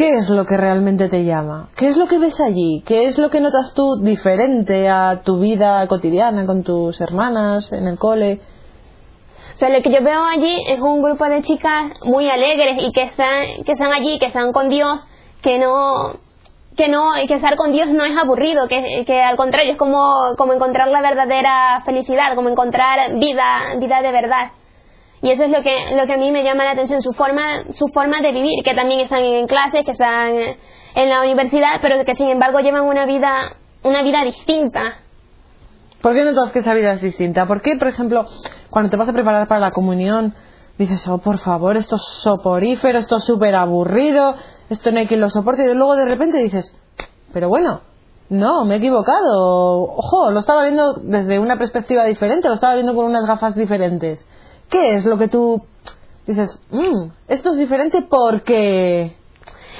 ¿qué 0.00 0.14
es 0.16 0.30
lo 0.30 0.46
que 0.46 0.56
realmente 0.56 1.10
te 1.10 1.24
llama? 1.24 1.68
¿Qué 1.76 1.88
es 1.88 1.98
lo 1.98 2.06
que 2.06 2.18
ves 2.18 2.40
allí? 2.40 2.82
¿Qué 2.86 3.06
es 3.06 3.18
lo 3.18 3.28
que 3.28 3.38
notas 3.38 3.74
tú 3.74 4.00
diferente 4.00 4.88
a 4.88 5.20
tu 5.22 5.38
vida 5.38 5.86
cotidiana 5.88 6.46
con 6.46 6.62
tus 6.62 6.98
hermanas 7.02 7.70
en 7.70 7.86
el 7.86 7.98
cole? 7.98 8.40
Lo 9.60 9.82
que 9.82 9.92
yo 9.92 10.02
veo 10.02 10.24
allí 10.24 10.56
es 10.68 10.80
un 10.80 11.02
grupo 11.02 11.26
de 11.26 11.42
chicas 11.42 11.92
muy 12.04 12.30
alegres 12.30 12.82
y 12.82 12.92
que 12.92 13.02
están, 13.02 13.62
que 13.66 13.72
están 13.72 13.92
allí, 13.92 14.18
que 14.18 14.28
están 14.28 14.52
con 14.52 14.70
Dios, 14.70 15.04
que 15.42 15.58
no, 15.58 16.14
que 16.78 16.88
no, 16.88 17.10
que 17.28 17.34
estar 17.34 17.56
con 17.56 17.70
Dios 17.70 17.88
no 17.90 18.02
es 18.02 18.16
aburrido, 18.16 18.68
que, 18.68 19.04
que 19.06 19.20
al 19.20 19.36
contrario 19.36 19.72
es 19.72 19.78
como, 19.78 20.34
como 20.38 20.54
encontrar 20.54 20.88
la 20.88 21.02
verdadera 21.02 21.82
felicidad, 21.84 22.34
como 22.36 22.48
encontrar 22.48 23.18
vida, 23.18 23.74
vida 23.78 24.00
de 24.00 24.12
verdad. 24.12 24.52
Y 25.22 25.30
eso 25.30 25.44
es 25.44 25.50
lo 25.50 25.62
que, 25.62 25.94
lo 25.96 26.06
que 26.06 26.14
a 26.14 26.16
mí 26.16 26.30
me 26.30 26.42
llama 26.42 26.64
la 26.64 26.72
atención, 26.72 27.02
su 27.02 27.12
forma, 27.12 27.64
su 27.72 27.88
forma 27.88 28.20
de 28.20 28.32
vivir, 28.32 28.62
que 28.64 28.74
también 28.74 29.00
están 29.00 29.22
en 29.22 29.46
clases, 29.46 29.84
que 29.84 29.92
están 29.92 30.34
en 30.94 31.08
la 31.08 31.20
universidad, 31.20 31.80
pero 31.82 32.02
que 32.04 32.14
sin 32.14 32.30
embargo 32.30 32.60
llevan 32.60 32.84
una 32.84 33.04
vida, 33.04 33.56
una 33.82 34.02
vida 34.02 34.24
distinta. 34.24 35.02
¿Por 36.00 36.14
qué 36.14 36.24
notas 36.24 36.52
que 36.52 36.60
esa 36.60 36.72
vida 36.72 36.92
es 36.92 37.02
distinta? 37.02 37.46
¿Por 37.46 37.60
qué, 37.60 37.76
por 37.76 37.88
ejemplo, 37.88 38.24
cuando 38.70 38.90
te 38.90 38.96
vas 38.96 39.08
a 39.08 39.12
preparar 39.12 39.46
para 39.46 39.60
la 39.60 39.70
comunión, 39.70 40.34
dices, 40.78 41.06
oh, 41.08 41.18
por 41.18 41.38
favor, 41.38 41.76
esto 41.76 41.96
es 41.96 42.02
soporífero, 42.02 42.98
esto 42.98 43.18
es 43.18 43.24
súper 43.24 43.54
aburrido, 43.54 44.34
esto 44.70 44.90
no 44.90 45.00
hay 45.00 45.06
quien 45.06 45.20
lo 45.20 45.28
soporte, 45.28 45.70
y 45.70 45.74
luego 45.74 45.96
de 45.96 46.06
repente 46.06 46.38
dices, 46.38 46.74
pero 47.34 47.50
bueno, 47.50 47.82
no, 48.30 48.64
me 48.64 48.74
he 48.74 48.78
equivocado, 48.78 49.82
ojo, 49.82 50.30
lo 50.30 50.40
estaba 50.40 50.62
viendo 50.62 50.94
desde 50.94 51.38
una 51.38 51.58
perspectiva 51.58 52.04
diferente, 52.04 52.48
lo 52.48 52.54
estaba 52.54 52.74
viendo 52.74 52.94
con 52.94 53.04
unas 53.04 53.26
gafas 53.26 53.54
diferentes. 53.54 54.24
¿Qué 54.70 54.94
es 54.94 55.04
lo 55.04 55.18
que 55.18 55.28
tú 55.28 55.62
dices, 56.26 56.60
"Mm, 56.70 57.10
esto 57.28 57.50
es 57.52 57.58
diferente 57.58 58.02
porque... 58.02 59.16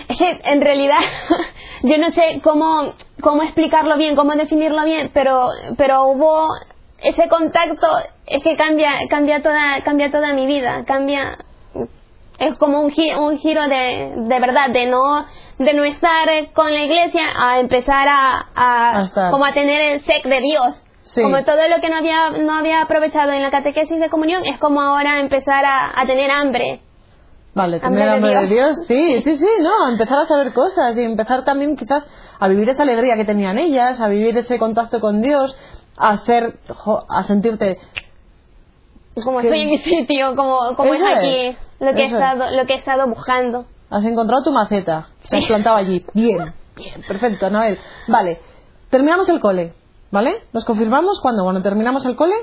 Es 0.08 0.16
que 0.16 0.40
en 0.44 0.60
realidad 0.60 0.98
yo 1.82 1.98
no 1.98 2.10
sé 2.10 2.40
cómo, 2.42 2.92
cómo 3.20 3.42
explicarlo 3.42 3.96
bien, 3.96 4.16
cómo 4.16 4.32
definirlo 4.32 4.84
bien, 4.84 5.10
pero, 5.14 5.48
pero 5.76 6.04
hubo 6.08 6.48
ese 7.02 7.28
contacto, 7.28 7.86
es 8.26 8.42
que 8.42 8.56
cambia, 8.56 8.90
cambia, 9.08 9.42
toda, 9.42 9.80
cambia 9.84 10.10
toda 10.10 10.32
mi 10.34 10.46
vida, 10.46 10.84
cambia, 10.86 11.38
es 12.38 12.56
como 12.58 12.80
un, 12.80 12.90
gi- 12.90 13.14
un 13.14 13.38
giro 13.38 13.68
de, 13.68 14.12
de 14.16 14.40
verdad, 14.40 14.70
de 14.70 14.86
no, 14.86 15.24
de 15.58 15.74
no 15.74 15.84
estar 15.84 16.28
con 16.54 16.72
la 16.72 16.82
iglesia 16.82 17.22
a 17.36 17.60
empezar 17.60 18.08
a, 18.08 18.48
a, 18.56 19.00
como 19.30 19.44
a 19.44 19.52
tener 19.52 19.92
el 19.92 20.04
sec 20.04 20.24
de 20.26 20.40
Dios. 20.40 20.74
Sí. 21.14 21.22
Como 21.22 21.42
todo 21.44 21.68
lo 21.68 21.80
que 21.80 21.88
no 21.88 21.96
había, 21.96 22.30
no 22.30 22.54
había 22.54 22.82
aprovechado 22.82 23.32
en 23.32 23.42
la 23.42 23.50
catequesis 23.50 23.98
de 23.98 24.08
comunión, 24.08 24.42
es 24.44 24.58
como 24.60 24.80
ahora 24.80 25.18
empezar 25.18 25.64
a, 25.64 26.00
a 26.00 26.06
tener 26.06 26.30
hambre. 26.30 26.80
Vale, 27.52 27.80
tener 27.80 28.08
hambre 28.08 28.30
de 28.32 28.46
Dios. 28.46 28.48
Dios, 28.48 28.86
sí, 28.86 29.20
sí, 29.24 29.36
sí, 29.36 29.46
no, 29.60 29.88
empezar 29.90 30.18
a 30.22 30.26
saber 30.26 30.52
cosas 30.52 30.96
y 30.96 31.02
empezar 31.02 31.42
también 31.44 31.76
quizás 31.76 32.06
a 32.38 32.46
vivir 32.46 32.68
esa 32.68 32.84
alegría 32.84 33.16
que 33.16 33.24
tenían 33.24 33.58
ellas, 33.58 34.00
a 34.00 34.06
vivir 34.06 34.36
ese 34.38 34.56
contacto 34.58 35.00
con 35.00 35.20
Dios, 35.20 35.56
a 35.96 36.16
ser, 36.18 36.58
jo, 36.68 37.04
a 37.08 37.24
sentirte, 37.24 37.76
Como 39.24 39.40
estoy 39.40 39.62
en 39.62 39.70
mi 39.70 39.78
sitio, 39.80 40.36
como, 40.36 40.76
como 40.76 40.94
es 40.94 41.00
Eso 41.02 41.16
aquí, 41.18 41.36
es, 41.36 41.56
lo 41.80 41.92
que 41.92 42.02
he 42.02 42.06
es. 42.06 42.12
estado, 42.12 42.50
lo 42.56 42.66
que 42.66 42.74
he 42.74 42.76
estado 42.76 43.08
buscando. 43.08 43.66
has 43.90 44.04
encontrado 44.04 44.44
tu 44.44 44.52
maceta, 44.52 45.08
te 45.28 45.38
has 45.38 45.42
Sí. 45.42 45.48
plantado 45.48 45.76
allí, 45.76 46.04
bien, 46.14 46.54
bien, 46.76 47.02
perfecto, 47.08 47.46
Anabel. 47.46 47.78
Vale, 48.06 48.40
terminamos 48.90 49.28
el 49.28 49.40
cole, 49.40 49.74
¿vale? 50.10 50.42
¿Nos 50.52 50.64
confirmamos 50.64 51.20
cuando? 51.20 51.42
Cuando 51.44 51.62
terminamos 51.62 52.04
el 52.06 52.16
cole, 52.16 52.34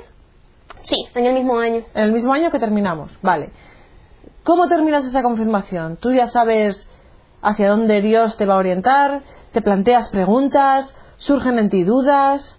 Sí, 0.83 0.95
en 1.15 1.25
el 1.25 1.33
mismo 1.33 1.59
año. 1.59 1.83
en 1.93 2.03
el 2.03 2.11
mismo 2.11 2.33
año 2.33 2.49
que 2.51 2.59
terminamos, 2.59 3.11
vale. 3.21 3.51
¿Cómo 4.43 4.67
terminas 4.67 5.05
esa 5.05 5.21
confirmación? 5.23 5.97
¿Tú 5.97 6.11
ya 6.11 6.27
sabes 6.27 6.87
hacia 7.41 7.69
dónde 7.69 8.01
Dios 8.01 8.37
te 8.37 8.45
va 8.45 8.55
a 8.55 8.57
orientar? 8.59 9.21
¿Te 9.51 9.61
planteas 9.61 10.09
preguntas? 10.09 10.95
¿Surgen 11.17 11.59
en 11.59 11.69
ti 11.69 11.83
dudas? 11.83 12.55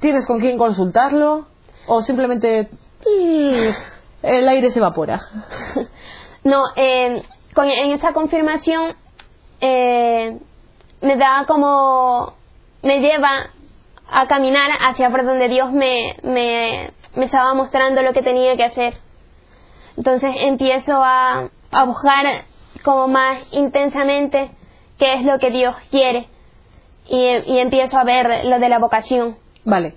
¿Tienes 0.00 0.26
con 0.26 0.40
quién 0.40 0.58
consultarlo? 0.58 1.46
¿O 1.86 2.02
simplemente 2.02 2.70
mm, 3.06 4.24
el 4.26 4.48
aire 4.48 4.70
se 4.70 4.78
evapora? 4.78 5.20
No, 6.42 6.62
eh, 6.74 7.22
con, 7.54 7.68
en 7.68 7.90
esa 7.92 8.14
confirmación 8.14 8.94
eh, 9.60 10.38
me 11.02 11.16
da 11.16 11.44
como, 11.46 12.32
me 12.82 12.98
lleva 13.00 13.50
a 14.12 14.26
caminar 14.26 14.70
hacia 14.80 15.10
por 15.10 15.24
donde 15.24 15.48
Dios 15.48 15.72
me, 15.72 16.16
me, 16.22 16.92
me 17.14 17.24
estaba 17.24 17.54
mostrando 17.54 18.02
lo 18.02 18.12
que 18.12 18.22
tenía 18.22 18.56
que 18.56 18.64
hacer. 18.64 18.94
Entonces 19.96 20.34
empiezo 20.44 20.94
a, 20.94 21.50
a 21.70 21.84
buscar 21.84 22.24
como 22.82 23.08
más 23.08 23.38
intensamente 23.52 24.50
qué 24.98 25.14
es 25.14 25.24
lo 25.24 25.38
que 25.38 25.50
Dios 25.50 25.76
quiere 25.90 26.28
y, 27.08 27.26
y 27.46 27.58
empiezo 27.58 27.98
a 27.98 28.04
ver 28.04 28.44
lo 28.46 28.58
de 28.58 28.68
la 28.68 28.78
vocación. 28.78 29.36
Vale. 29.64 29.94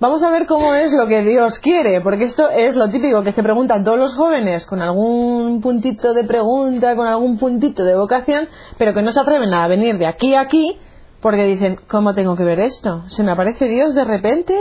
Vamos 0.00 0.22
a 0.22 0.30
ver 0.30 0.46
cómo 0.46 0.74
es 0.74 0.92
lo 0.94 1.06
que 1.06 1.20
Dios 1.20 1.58
quiere, 1.58 2.00
porque 2.00 2.24
esto 2.24 2.48
es 2.48 2.74
lo 2.74 2.88
típico 2.88 3.22
que 3.22 3.32
se 3.32 3.42
preguntan 3.42 3.84
todos 3.84 3.98
los 3.98 4.14
jóvenes 4.14 4.64
con 4.64 4.80
algún 4.80 5.60
puntito 5.60 6.14
de 6.14 6.24
pregunta, 6.24 6.96
con 6.96 7.06
algún 7.06 7.36
puntito 7.36 7.84
de 7.84 7.94
vocación, 7.94 8.48
pero 8.78 8.94
que 8.94 9.02
no 9.02 9.12
se 9.12 9.20
atreven 9.20 9.52
a 9.52 9.68
venir 9.68 9.98
de 9.98 10.06
aquí 10.06 10.34
a 10.34 10.40
aquí 10.40 10.78
porque 11.20 11.44
dicen, 11.44 11.78
¿cómo 11.88 12.14
tengo 12.14 12.36
que 12.36 12.44
ver 12.44 12.60
esto? 12.60 13.08
¿Se 13.08 13.22
me 13.22 13.32
aparece 13.32 13.66
Dios 13.66 13.94
de 13.94 14.04
repente? 14.04 14.54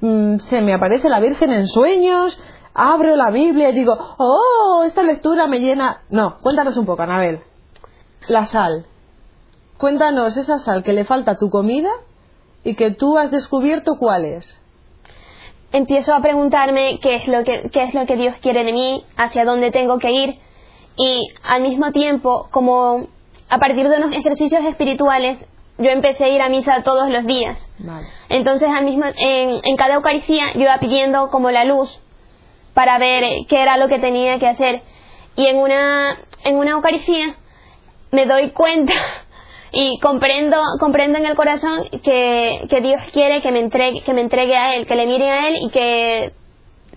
Mm, 0.00 0.38
¿Se 0.38 0.60
me 0.62 0.72
aparece 0.72 1.08
la 1.08 1.20
Virgen 1.20 1.52
en 1.52 1.66
sueños? 1.66 2.38
Abro 2.74 3.16
la 3.16 3.30
Biblia 3.30 3.70
y 3.70 3.74
digo, 3.74 3.96
oh, 4.18 4.84
esta 4.86 5.02
lectura 5.02 5.46
me 5.46 5.60
llena... 5.60 6.02
No, 6.10 6.38
cuéntanos 6.38 6.76
un 6.76 6.86
poco, 6.86 7.02
Anabel. 7.02 7.40
La 8.28 8.44
sal. 8.44 8.86
Cuéntanos 9.78 10.36
esa 10.36 10.58
sal 10.58 10.82
que 10.82 10.92
le 10.92 11.04
falta 11.04 11.32
a 11.32 11.36
tu 11.36 11.50
comida 11.50 11.90
y 12.64 12.74
que 12.74 12.90
tú 12.90 13.18
has 13.18 13.30
descubierto 13.30 13.96
cuál 13.98 14.24
es. 14.24 14.58
empiezo 15.72 16.14
a 16.14 16.20
preguntarme 16.22 16.98
qué 17.02 17.16
es 17.16 17.28
lo 17.28 17.44
que 17.44 17.68
qué 17.70 17.84
es 17.84 17.94
lo 17.94 18.06
que 18.06 18.16
Dios 18.16 18.34
quiere 18.40 18.64
de 18.64 18.72
mí, 18.72 19.04
hacia 19.16 19.44
dónde 19.44 19.70
tengo 19.70 19.98
que 19.98 20.10
ir 20.12 20.38
y 20.96 21.28
al 21.44 21.62
mismo 21.62 21.92
tiempo 21.92 22.48
como 22.50 23.08
a 23.48 23.58
partir 23.58 23.88
de 23.88 23.98
unos 23.98 24.16
ejercicios 24.16 24.64
espirituales 24.64 25.38
yo 25.78 25.90
empecé 25.90 26.24
a 26.24 26.28
ir 26.28 26.42
a 26.42 26.48
misa 26.48 26.82
todos 26.82 27.08
los 27.10 27.26
días. 27.26 27.58
Vale. 27.78 28.06
Entonces 28.28 28.68
al 28.70 28.84
mismo 28.84 29.04
en, 29.06 29.60
en 29.62 29.76
cada 29.76 29.94
Eucaristía 29.94 30.52
yo 30.54 30.62
iba 30.62 30.78
pidiendo 30.78 31.30
como 31.30 31.50
la 31.50 31.64
luz 31.64 32.00
para 32.74 32.98
ver 32.98 33.24
eh, 33.24 33.46
qué 33.48 33.62
era 33.62 33.76
lo 33.76 33.88
que 33.88 33.98
tenía 33.98 34.38
que 34.38 34.46
hacer 34.46 34.82
y 35.34 35.46
en 35.46 35.58
una 35.58 36.18
en 36.44 36.56
una 36.56 36.72
Eucaristía 36.72 37.36
me 38.10 38.26
doy 38.26 38.50
cuenta 38.50 38.94
y 39.72 39.98
comprendo 40.00 40.58
comprendo 40.80 41.18
en 41.18 41.26
el 41.26 41.34
corazón 41.34 41.88
que, 42.02 42.66
que 42.70 42.80
Dios 42.80 43.02
quiere 43.12 43.42
que 43.42 43.52
me 43.52 43.60
entregue 43.60 44.02
que 44.02 44.12
me 44.14 44.22
entregue 44.22 44.56
a 44.56 44.74
él 44.76 44.86
que 44.86 44.94
le 44.94 45.06
mire 45.06 45.30
a 45.30 45.48
él 45.48 45.56
y 45.60 45.70
que 45.70 46.32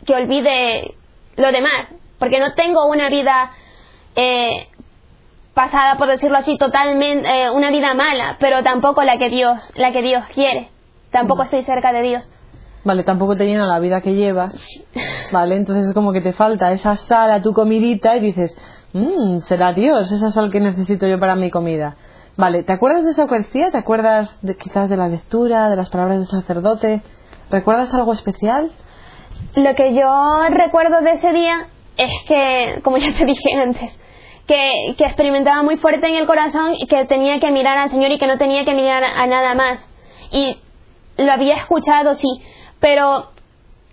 que 0.05 0.13
olvide 0.13 0.95
lo 1.35 1.51
demás 1.51 1.87
porque 2.17 2.39
no 2.39 2.53
tengo 2.53 2.85
una 2.87 3.09
vida 3.09 3.51
eh, 4.15 4.67
pasada 5.59 5.97
por 5.97 6.07
decirlo 6.07 6.37
así 6.37 6.57
totalmente 6.57 7.27
eh, 7.27 7.51
una 7.51 7.69
vida 7.69 7.93
mala 7.93 8.37
pero 8.39 8.63
tampoco 8.63 9.03
la 9.03 9.17
que 9.17 9.27
Dios 9.27 9.59
la 9.75 9.91
que 9.91 10.01
Dios 10.01 10.23
quiere 10.33 10.69
tampoco 11.11 11.43
estoy 11.43 11.63
cerca 11.63 11.91
de 11.91 12.01
Dios 12.01 12.29
Vale, 12.85 13.03
tampoco 13.03 13.35
te 13.35 13.45
llena 13.45 13.67
la 13.67 13.77
vida 13.79 13.99
que 13.99 14.15
llevas. 14.15 14.55
Vale, 15.33 15.57
entonces 15.57 15.87
es 15.87 15.93
como 15.93 16.13
que 16.13 16.21
te 16.21 16.31
falta 16.31 16.71
esa 16.71 16.95
sal 16.95 17.29
a 17.29 17.41
tu 17.41 17.51
comidita 17.51 18.15
y 18.15 18.21
dices, 18.21 18.57
mmm, 18.93 19.39
será 19.39 19.73
Dios 19.73 20.09
esa 20.13 20.31
sal 20.31 20.49
que 20.49 20.61
necesito 20.61 21.05
yo 21.05 21.19
para 21.19 21.35
mi 21.35 21.51
comida. 21.51 21.97
Vale, 22.37 22.63
¿te 22.63 22.71
acuerdas 22.71 23.03
de 23.03 23.11
esa 23.11 23.23
Eucaristía? 23.23 23.69
¿Te 23.69 23.77
acuerdas 23.77 24.39
de, 24.41 24.55
quizás 24.55 24.89
de 24.89 24.95
la 24.95 25.09
lectura, 25.09 25.69
de 25.69 25.75
las 25.75 25.89
palabras 25.89 26.19
del 26.19 26.27
sacerdote? 26.27 27.01
¿Recuerdas 27.51 27.93
algo 27.93 28.13
especial? 28.13 28.71
Lo 29.55 29.75
que 29.75 29.93
yo 29.93 30.47
recuerdo 30.49 31.01
de 31.01 31.11
ese 31.11 31.33
día 31.33 31.67
es 31.97 32.13
que, 32.29 32.79
como 32.81 32.97
ya 32.97 33.11
te 33.13 33.25
dije 33.33 33.55
antes, 33.61 33.91
que, 34.49 34.95
experimentaba 34.97 35.61
muy 35.61 35.77
fuerte 35.77 36.07
en 36.07 36.15
el 36.15 36.25
corazón 36.25 36.73
y 36.75 36.87
que 36.87 37.05
tenía 37.05 37.39
que 37.39 37.51
mirar 37.51 37.77
al 37.77 37.91
Señor 37.91 38.11
y 38.11 38.17
que 38.17 38.25
no 38.25 38.39
tenía 38.39 38.65
que 38.65 38.73
mirar 38.73 39.03
a 39.03 39.27
nada 39.27 39.53
más. 39.53 39.79
Y 40.31 40.57
lo 41.19 41.31
había 41.31 41.55
escuchado, 41.57 42.15
sí, 42.15 42.27
pero 42.79 43.29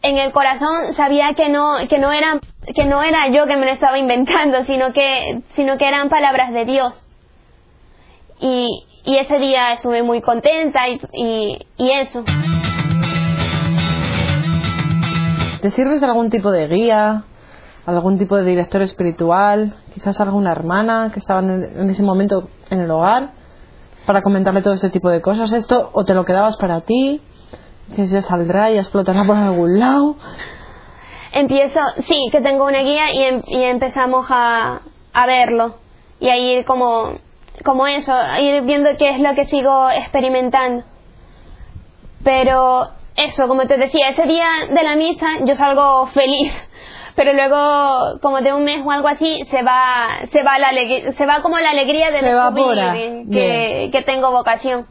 en 0.01 0.17
el 0.17 0.33
corazón 0.33 0.95
sabía 0.95 1.35
que 1.35 1.51
no, 1.51 1.75
que 1.91 1.99
no 1.99 2.11
era, 2.11 2.41
que 2.75 2.87
no 2.87 3.03
era 3.03 3.29
yo 3.29 3.47
que 3.47 3.57
me 3.59 3.67
lo 3.67 3.73
estaba 3.73 3.99
inventando, 3.99 4.65
sino 4.65 4.95
que, 4.95 5.43
sino 5.57 5.77
que 5.77 5.87
eran 5.87 6.09
palabras 6.09 6.55
de 6.55 6.65
Dios. 6.65 7.05
Y, 8.41 8.87
y 9.05 9.19
ese 9.19 9.39
día 9.39 9.75
estuve 9.75 10.03
muy 10.03 10.23
contenta 10.23 10.89
y, 10.89 10.99
y, 11.13 11.67
y 11.77 11.91
eso. 11.91 12.25
¿Te 15.61 15.71
sirves 15.71 16.01
de 16.01 16.07
algún 16.07 16.31
tipo 16.31 16.51
de 16.51 16.67
guía? 16.69 17.25
¿Algún 17.87 18.19
tipo 18.19 18.37
de 18.37 18.45
director 18.45 18.83
espiritual? 18.83 19.75
¿Quizás 19.95 20.21
alguna 20.21 20.51
hermana 20.53 21.11
que 21.13 21.21
estaba 21.21 21.41
en, 21.41 21.89
ese 21.89 22.03
momento 22.03 22.49
en 22.71 22.81
el 22.81 22.91
hogar? 22.91 23.31
Para 24.07 24.23
comentarle 24.23 24.61
todo 24.63 24.75
este 24.75 24.91
tipo 24.91 25.09
de 25.09 25.21
cosas. 25.21 25.53
¿Esto 25.53 25.91
o 25.93 26.05
te 26.05 26.13
lo 26.15 26.25
quedabas 26.25 26.57
para 26.57 26.81
ti? 26.81 27.23
Dices, 27.89 28.11
ya 28.11 28.23
saldrá 28.23 28.71
y 28.73 28.79
explotará 28.79 29.25
por 29.25 29.37
algún 29.37 29.79
lado. 29.79 30.17
empiezo, 31.33 31.81
sí, 32.01 32.29
que 32.33 32.41
tengo 32.41 32.65
una 32.67 32.81
guía 32.81 33.13
y, 33.13 33.23
em- 33.23 33.43
empezamos 33.49 34.27
a, 34.31 34.81
a 35.13 35.27
verlo 35.27 35.77
y 36.19 36.29
a 36.29 36.37
ir 36.39 36.65
como, 36.65 37.13
como 37.65 37.87
eso, 37.87 38.13
a 38.15 38.41
ir 38.41 38.63
viendo 38.63 38.91
qué 38.99 39.11
es 39.11 39.21
lo 39.21 39.35
que 39.35 39.45
sigo 39.45 39.91
experimentando. 39.91 40.83
Pero 42.25 42.89
eso, 43.17 43.47
como 43.47 43.67
te 43.67 43.77
decía, 43.77 44.09
ese 44.09 44.25
día 44.25 44.47
de 44.71 44.83
la 44.83 44.97
misa 44.97 45.27
yo 45.45 45.55
salgo 45.55 46.07
feliz, 46.09 46.53
pero 47.17 47.33
luego 47.33 48.21
como 48.21 48.41
de 48.43 48.53
un 48.53 48.63
mes 48.63 48.83
o 48.85 48.91
algo 48.91 49.09
así 49.09 49.45
se 49.51 49.63
va, 49.63 50.21
se 50.31 50.43
va 50.43 50.59
la 50.59 50.69
se 51.13 51.27
va 51.27 51.41
como 51.43 51.59
la 51.59 51.71
alegría 51.71 52.11
de 52.11 52.21
descubrir 52.23 53.25
que, 53.33 53.91
que 53.91 54.03
tengo 54.03 54.31
vocación. 54.31 54.87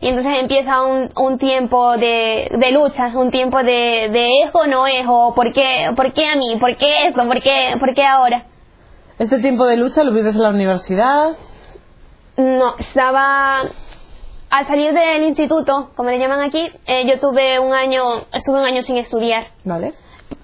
Y 0.00 0.08
entonces 0.08 0.38
empieza 0.38 0.82
un, 0.82 1.10
un 1.16 1.38
tiempo 1.38 1.96
de, 1.96 2.50
de 2.52 2.72
lucha, 2.72 3.08
un 3.14 3.30
tiempo 3.30 3.58
de, 3.58 4.08
de 4.12 4.28
es 4.44 4.50
o 4.52 4.66
no 4.66 4.86
es, 4.86 5.04
o 5.08 5.34
por 5.34 5.52
qué, 5.52 5.92
por 5.96 6.12
qué 6.12 6.26
a 6.26 6.36
mí, 6.36 6.56
por 6.60 6.76
qué 6.76 7.06
esto, 7.06 7.26
por 7.26 7.40
qué, 7.42 7.74
por 7.80 7.94
qué 7.94 8.04
ahora. 8.04 8.46
Este 9.18 9.40
tiempo 9.40 9.64
de 9.66 9.76
lucha 9.76 10.04
lo 10.04 10.12
vives 10.12 10.36
en 10.36 10.42
la 10.42 10.50
universidad. 10.50 11.36
No, 12.36 12.76
estaba 12.78 13.62
al 14.50 14.66
salir 14.66 14.92
del 14.92 15.24
instituto, 15.24 15.90
como 15.96 16.10
le 16.10 16.18
llaman 16.18 16.40
aquí, 16.42 16.70
eh, 16.86 17.04
yo 17.06 17.18
tuve 17.18 17.58
un 17.58 17.72
año, 17.72 18.02
estuve 18.32 18.60
un 18.60 18.66
año 18.66 18.82
sin 18.82 18.96
estudiar. 18.96 19.48
Vale. 19.64 19.94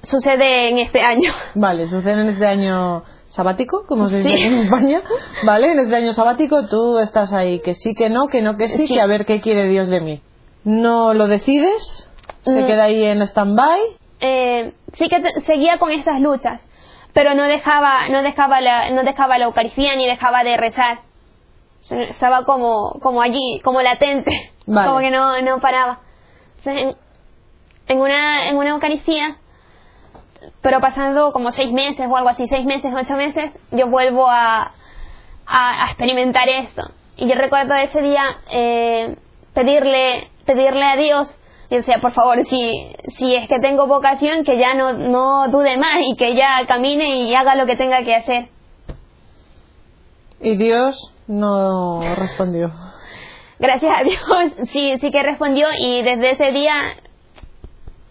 Sucede 0.05 0.69
en 0.69 0.79
este 0.79 1.01
año. 1.03 1.33
Vale, 1.55 1.89
sucede 1.89 2.21
en 2.21 2.29
este 2.31 2.47
año 2.47 3.05
sabático, 3.29 3.85
como 3.87 4.09
se 4.09 4.19
dice 4.19 4.37
Sí. 4.37 4.43
en 4.45 4.55
España. 4.55 5.03
Vale, 5.45 5.73
en 5.73 5.81
este 5.81 5.97
año 5.97 6.13
sabático 6.13 6.67
tú 6.69 6.99
estás 6.99 7.33
ahí, 7.33 7.61
que 7.61 7.75
sí, 7.75 7.95
que 7.95 8.11
no, 8.11 8.27
que 8.29 8.43
no, 8.43 8.57
que 8.57 8.69
sí, 8.69 8.87
Sí. 8.87 8.95
que 8.95 9.01
a 9.01 9.07
ver 9.07 9.27
qué 9.27 9.41
quiere 9.41 9.67
Dios 9.69 9.89
de 9.89 10.01
mí. 10.01 10.23
No 10.65 11.15
lo 11.15 11.27
decides, 11.27 12.09
se 12.43 12.63
Mm. 12.63 12.67
queda 12.67 12.85
ahí 12.85 13.05
en 13.05 13.23
stand-by. 13.23 13.81
Eh, 14.21 14.73
sí 14.95 15.09
que 15.09 15.21
te- 15.21 15.41
seguía 15.47 15.79
con 15.79 15.91
estas 15.91 16.21
luchas, 16.21 16.61
pero 17.13 17.35
no 17.35 17.43
dejaba, 17.45 18.09
no 18.09 18.23
dejaba 18.23 18.61
la, 18.61 18.91
no 18.91 19.03
dejaba 19.03 19.37
la 19.39 19.47
Eucaristía 19.47 19.97
ni 19.97 20.07
dejaba 20.07 20.45
de 20.45 20.57
rezar. 20.57 21.01
Estaba 21.91 22.45
como, 22.45 22.99
como 23.03 23.21
allí, 23.21 23.61
como 23.63 23.83
latente, 23.83 24.31
Vale. 24.67 24.87
como 24.89 25.01
que 25.01 25.11
no, 25.11 25.41
no 25.43 25.61
paraba. 25.61 26.01
Entonces, 26.59 26.83
en, 26.85 26.97
en 27.89 28.01
una, 28.01 28.49
en 28.49 28.57
una 28.57 28.71
Eucaristía, 28.71 29.37
pero 30.61 30.81
pasando 30.81 31.33
como 31.33 31.53
seis 31.53 31.73
meses 31.73 32.07
o 32.09 32.17
algo 32.17 32.29
así, 32.29 32.47
seis 32.49 32.65
meses, 32.65 32.93
ocho 32.95 33.17
meses, 33.17 33.53
yo 33.71 33.89
vuelvo 33.89 34.29
a, 34.29 34.73
a, 35.47 35.85
a 35.85 35.87
experimentar 35.87 36.49
esto. 36.49 36.91
Y 37.17 37.29
yo 37.29 37.35
recuerdo 37.35 37.75
ese 37.75 38.01
día 38.01 38.25
eh, 38.51 39.17
pedirle, 39.53 40.29
pedirle 40.45 40.85
a 40.85 40.97
Dios, 40.97 41.35
y 41.71 41.77
decía, 41.77 42.01
por 42.01 42.13
favor, 42.13 42.45
si, 42.45 42.93
si 43.17 43.35
es 43.35 43.49
que 43.49 43.59
tengo 43.61 43.87
vocación, 43.87 44.45
que 44.45 44.59
ya 44.59 44.75
no, 44.75 44.93
no 44.93 45.49
dude 45.49 45.77
más 45.79 45.97
y 46.03 46.17
que 46.17 46.35
ya 46.35 46.65
camine 46.67 47.21
y 47.23 47.35
haga 47.35 47.55
lo 47.55 47.67
que 47.67 47.77
tenga 47.77 48.05
que 48.05 48.15
hacer. 48.15 48.49
Y 50.41 50.57
Dios 50.57 51.13
no 51.27 52.03
respondió. 52.17 52.73
Gracias 53.59 53.97
a 53.99 54.03
Dios, 54.03 54.69
sí, 54.73 54.99
sí 55.01 55.11
que 55.11 55.23
respondió 55.23 55.69
y 55.79 56.03
desde 56.03 56.33
ese 56.33 56.53
día 56.53 56.75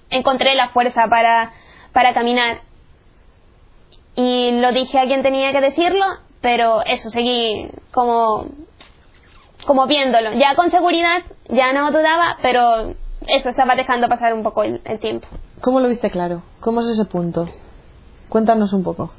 encontré 0.10 0.56
la 0.56 0.70
fuerza 0.70 1.08
para, 1.10 1.54
para 1.93 2.13
caminar. 2.13 2.62
Y 4.15 4.59
lo 4.59 4.71
dije 4.71 5.00
a 5.00 5.05
quien 5.05 5.23
tenía 5.23 5.51
que 5.51 5.62
decirlo, 5.62 6.05
pero 6.41 6.83
eso, 6.85 7.09
seguí 7.09 7.69
como, 7.91 8.45
como 9.65 9.88
viéndolo. 9.88 10.33
Ya 10.33 10.55
con 10.55 10.69
seguridad, 10.69 11.23
ya 11.50 11.73
no 11.73 11.91
dudaba, 11.91 12.38
pero 12.41 12.93
eso, 13.27 13.50
estaba 13.50 13.75
dejando 13.75 14.07
pasar 14.09 14.33
un 14.33 14.43
poco 14.43 14.63
el, 14.63 14.81
el 14.85 15.00
tiempo. 15.00 15.27
¿Cómo 15.62 15.79
lo 15.79 15.88
viste 15.88 16.12
claro? 16.12 16.43
¿Cómo 16.59 16.81
es 16.81 16.88
ese 16.88 17.05
punto? 17.05 17.50
Cuéntanos 18.29 18.73
un 18.73 18.83
poco. 18.83 19.12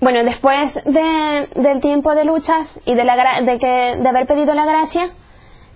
Bueno, 0.00 0.22
después 0.24 0.74
de, 0.84 1.48
del 1.54 1.80
tiempo 1.80 2.14
de 2.14 2.24
luchas 2.24 2.68
y 2.84 2.94
de, 2.94 3.04
la, 3.04 3.40
de, 3.42 3.58
que, 3.58 3.96
de 3.96 4.08
haber 4.08 4.26
pedido 4.26 4.54
la 4.54 4.64
gracia, 4.66 5.10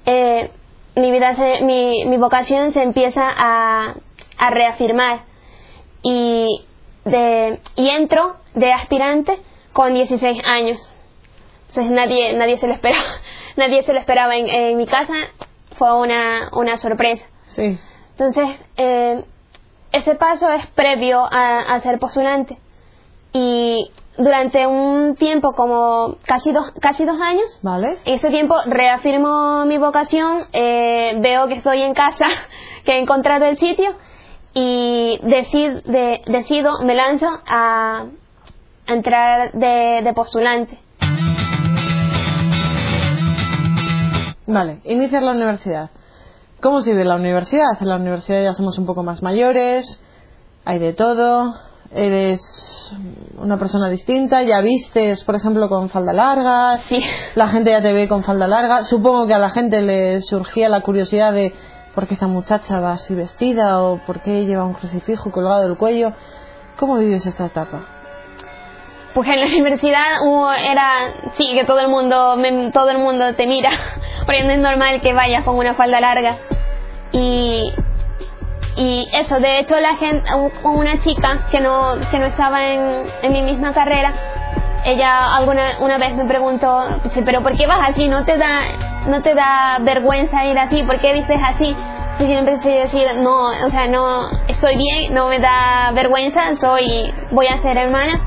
eh, 0.07 0.51
mi, 0.97 1.11
vida 1.11 1.35
se- 1.37 1.65
mi, 1.65 2.05
mi 2.07 2.17
vocación 2.17 2.73
se 2.73 2.83
empieza 2.83 3.23
a, 3.29 3.95
a 4.39 4.51
reafirmar 4.51 5.21
y, 6.03 6.65
de, 7.05 7.61
y 7.77 7.89
entro 7.91 8.37
de 8.55 8.73
aspirante 8.73 9.39
con 9.73 9.95
16 9.95 10.43
años. 10.47 10.91
Entonces 11.69 11.93
nadie, 11.93 12.33
nadie 12.35 12.59
se 12.59 12.67
lo 12.67 12.75
esperaba, 12.75 13.05
nadie 13.57 13.83
se 13.83 13.93
lo 13.93 14.01
esperaba 14.01 14.37
en, 14.37 14.49
en 14.49 14.77
mi 14.77 14.87
casa, 14.87 15.15
fue 15.79 15.97
una, 15.97 16.51
una 16.53 16.77
sorpresa. 16.77 17.25
Sí. 17.47 17.79
Entonces, 18.13 18.49
eh, 18.77 19.25
ese 19.93 20.15
paso 20.15 20.51
es 20.53 20.67
previo 20.69 21.21
a, 21.21 21.75
a 21.75 21.81
ser 21.81 21.99
postulante. 21.99 22.59
Y 23.33 23.91
durante 24.19 24.67
un 24.67 25.17
tiempo, 25.17 25.53
como 25.53 26.17
casi 26.25 26.53
dos, 26.53 26.73
casi 26.81 27.05
dos 27.05 27.21
años, 27.21 27.61
¿Vale? 27.63 27.99
en 28.05 28.15
ese 28.15 28.29
tiempo 28.29 28.57
reafirmo 28.67 29.65
mi 29.67 29.79
vocación, 29.79 30.47
eh, 30.53 31.15
veo 31.21 31.47
que 31.47 31.55
estoy 31.55 31.83
en 31.83 31.95
casa, 31.95 32.27
que 32.85 32.93
he 32.93 32.99
encontrado 32.99 33.47
el 33.47 33.57
sitio 33.59 33.95
y 34.55 35.19
decido, 35.23 35.81
de- 35.83 36.23
decido 36.27 36.81
me 36.83 36.95
lanzo 36.95 37.27
a, 37.47 38.05
a 38.87 38.93
entrar 38.93 39.53
de, 39.53 40.01
de 40.03 40.13
postulante. 40.15 40.79
Vale, 44.47 44.81
inicias 44.85 45.23
la 45.23 45.31
universidad. 45.33 45.91
¿Cómo 46.61 46.83
se 46.83 46.91
vive 46.93 47.05
la 47.05 47.15
universidad? 47.17 47.81
En 47.81 47.89
la 47.89 47.97
universidad 47.97 48.43
ya 48.43 48.53
somos 48.53 48.77
un 48.79 48.87
poco 48.87 49.03
más 49.03 49.23
mayores, 49.23 50.03
hay 50.65 50.79
de 50.79 50.93
todo, 50.93 51.55
eres 51.95 52.93
una 53.39 53.57
persona 53.59 53.89
distinta, 53.89 54.43
ya 54.43 54.61
vistes, 54.61 55.23
por 55.25 55.37
ejemplo, 55.37 55.69
con 55.69 55.89
falda 55.89 56.13
larga, 56.13 56.81
Sí. 56.83 57.01
la 57.37 57.47
gente 57.49 57.71
ya 57.71 57.81
te 57.81 57.93
ve 57.93 58.09
con 58.09 58.25
falda 58.25 58.49
larga. 58.49 58.85
Supongo 58.85 59.27
que 59.29 59.35
a 59.35 59.39
la 59.39 59.51
gente 59.51 59.81
le 59.81 60.21
surgía 60.21 60.69
la 60.69 60.81
curiosidad 60.81 61.33
de 61.33 61.55
por 61.95 62.07
qué 62.07 62.15
esta 62.15 62.27
muchacha 62.27 62.81
va 62.81 62.93
así 62.93 63.15
vestida 63.15 63.83
o 63.83 63.99
por 64.07 64.21
qué 64.21 64.45
lleva 64.47 64.65
un 64.65 64.75
crucifijo 64.75 65.31
colgado 65.31 65.63
del 65.63 65.77
cuello. 65.77 66.13
¿Cómo 66.77 66.97
vives 66.99 67.27
esta 67.27 67.47
etapa? 67.47 67.87
Pues 69.15 69.29
en 69.29 69.41
la 69.41 69.47
universidad 69.47 70.23
hubo- 70.25 70.53
era, 70.53 70.89
sí, 71.37 71.53
que 71.55 71.65
todo 71.65 71.81
el 71.81 71.89
mundo, 71.89 72.37
me- 72.37 72.71
todo 72.71 72.91
el 72.91 72.99
mundo 72.99 73.35
te 73.35 73.47
mira, 73.47 73.71
porque 74.27 74.45
no 74.45 74.51
es 74.53 74.59
normal 74.61 75.01
que 75.03 75.13
vayas 75.13 75.45
con 75.45 75.57
una 75.57 75.75
falda 75.75 76.01
larga. 76.01 76.37
Y, 77.13 77.73
y 78.77 79.09
eso, 79.13 79.41
de 79.41 79.59
hecho 79.59 79.75
la 79.81 79.97
gente, 79.97 80.31
una 80.63 81.01
chica 81.01 81.49
que 81.51 81.61
no, 81.61 81.95
que 82.11 82.19
no 82.21 82.27
estaba 82.27 82.65
en 82.73 83.33
mi 83.33 83.43
misma 83.43 83.73
carrera, 83.75 84.15
ella 84.85 85.37
alguna 85.37 85.79
una 85.81 85.99
vez 85.99 86.15
me 86.15 86.27
preguntó, 86.27 86.83
pero 87.25 87.43
¿por 87.43 87.57
qué 87.57 87.67
vas 87.67 87.91
así? 87.91 88.09
¿No 88.09 88.25
te 88.25 88.37
da, 88.37 88.63
no 89.09 89.23
te 89.23 89.35
da 89.35 89.79
vergüenza 89.81 90.45
ir 90.47 90.59
así? 90.59 90.83
¿Por 90.83 91.01
qué 91.01 91.15
dices 91.15 91.37
así? 91.45 91.77
Entonces 92.13 92.29
yo 92.29 92.39
empecé 92.39 92.79
a 92.79 92.83
decir, 92.83 93.07
no, 93.23 93.47
o 93.47 93.71
sea, 93.71 93.87
no, 93.87 94.31
estoy 94.47 94.77
bien, 94.77 95.15
no 95.15 95.29
me 95.29 95.39
da 95.39 95.91
vergüenza, 95.95 96.55
soy, 96.61 97.13
voy 97.33 97.47
a 97.47 97.63
ser 97.63 97.79
hermana 97.79 98.21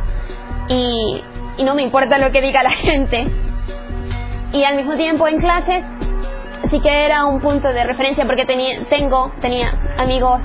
y, 0.68 1.24
y 1.58 1.64
no 1.64 1.76
me 1.76 1.84
importa 1.84 2.18
lo 2.18 2.32
que 2.32 2.42
diga 2.42 2.64
la 2.64 2.72
gente. 2.72 3.28
Y 4.52 4.64
al 4.64 4.78
mismo 4.78 4.96
tiempo 4.96 5.28
en 5.28 5.40
clases 5.40 5.84
sí 6.70 6.80
que 6.80 7.06
era 7.06 7.26
un 7.26 7.42
punto 7.42 7.68
de 7.68 7.84
referencia 7.84 8.26
porque 8.26 8.46
tenía, 8.46 8.84
tengo, 8.90 9.32
tenía 9.42 9.74
amigos 9.98 10.42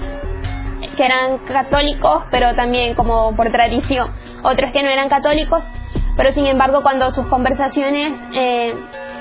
que 0.97 1.05
eran 1.05 1.39
católicos, 1.47 2.25
pero 2.31 2.55
también 2.55 2.95
como 2.95 3.35
por 3.35 3.51
tradición, 3.51 4.11
otros 4.43 4.73
que 4.73 4.83
no 4.83 4.91
eran 4.91 5.09
católicos, 5.09 5.63
pero 6.19 6.33
sin 6.33 6.47
embargo 6.47 6.83
cuando 6.83 7.11
sus 7.13 7.27
conversaciones 7.29 8.13
eh, 8.35 8.75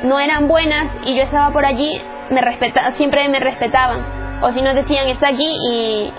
no 0.04 0.20
eran 0.20 0.50
buenas 0.50 0.88
y 1.06 1.16
yo 1.16 1.24
estaba 1.24 1.52
por 1.54 1.66
allí, 1.66 2.02
me 2.30 2.42
respeta, 2.42 2.92
siempre 2.96 3.30
me 3.30 3.40
respetaban, 3.40 4.44
o 4.44 4.52
si 4.52 4.62
no 4.62 4.74
decían 4.74 5.08
está 5.08 5.30
aquí 5.30 5.48
y, 5.72 6.14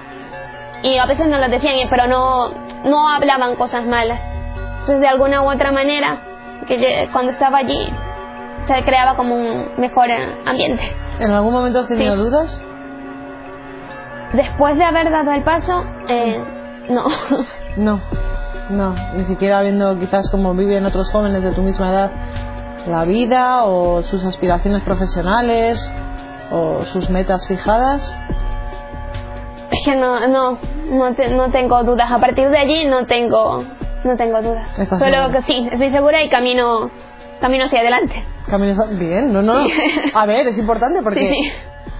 y 0.84 0.96
a 0.96 1.04
veces 1.04 1.26
no 1.28 1.36
lo 1.38 1.48
decían, 1.48 1.74
pero 1.90 2.06
no, 2.06 2.48
no 2.84 3.08
hablaban 3.10 3.56
cosas 3.56 3.84
malas. 3.84 4.18
Entonces 4.80 5.00
de 5.00 5.08
alguna 5.08 5.42
u 5.42 5.50
otra 5.50 5.70
manera, 5.72 6.20
que 6.66 6.80
yo- 6.80 7.12
cuando 7.12 7.32
estaba 7.32 7.58
allí 7.58 7.92
se 8.66 8.82
creaba 8.84 9.16
como 9.16 9.34
un 9.34 9.68
mejor 9.76 10.10
eh, 10.10 10.34
ambiente. 10.46 10.82
¿En 11.20 11.30
algún 11.32 11.52
momento 11.52 11.80
has 11.80 11.88
tenido 11.88 12.14
Sí. 12.14 12.20
dudas? 12.20 12.62
Después 14.32 14.76
de 14.76 14.84
haber 14.84 15.10
dado 15.10 15.32
el 15.32 15.42
paso, 15.42 15.84
eh, 16.08 16.42
no. 16.90 17.04
No, 17.76 18.00
no, 18.70 18.94
ni 19.14 19.24
siquiera 19.24 19.62
viendo 19.62 19.98
quizás 19.98 20.30
cómo 20.30 20.54
viven 20.54 20.84
otros 20.86 21.10
jóvenes 21.10 21.42
de 21.42 21.52
tu 21.52 21.62
misma 21.62 21.90
edad 21.90 22.10
la 22.86 23.04
vida 23.04 23.64
o 23.64 24.02
sus 24.02 24.24
aspiraciones 24.24 24.82
profesionales 24.82 25.92
o 26.50 26.84
sus 26.84 27.10
metas 27.10 27.46
fijadas. 27.46 28.14
Es 29.70 29.80
que 29.84 29.96
no, 29.96 30.26
no, 30.28 30.58
no, 30.90 31.14
te- 31.14 31.28
no 31.34 31.50
tengo 31.50 31.82
dudas. 31.84 32.10
A 32.10 32.18
partir 32.18 32.48
de 32.48 32.56
allí 32.58 32.86
no 32.86 33.04
tengo, 33.06 33.64
no 34.04 34.16
tengo 34.16 34.40
dudas. 34.40 34.78
¿Estás 34.78 34.98
Solo 34.98 35.16
segura? 35.16 35.32
que 35.38 35.42
sí, 35.42 35.68
estoy 35.70 35.90
segura 35.90 36.22
y 36.22 36.28
camino, 36.30 36.90
camino 37.40 37.64
hacia 37.66 37.80
adelante. 37.80 38.24
Caminas 38.48 38.78
bien, 38.98 39.32
no, 39.32 39.42
no. 39.42 39.66
A 40.14 40.26
ver, 40.26 40.46
es 40.46 40.56
importante 40.56 41.02
porque 41.02 41.20
Sí, 41.20 41.28
sí. 41.34 41.52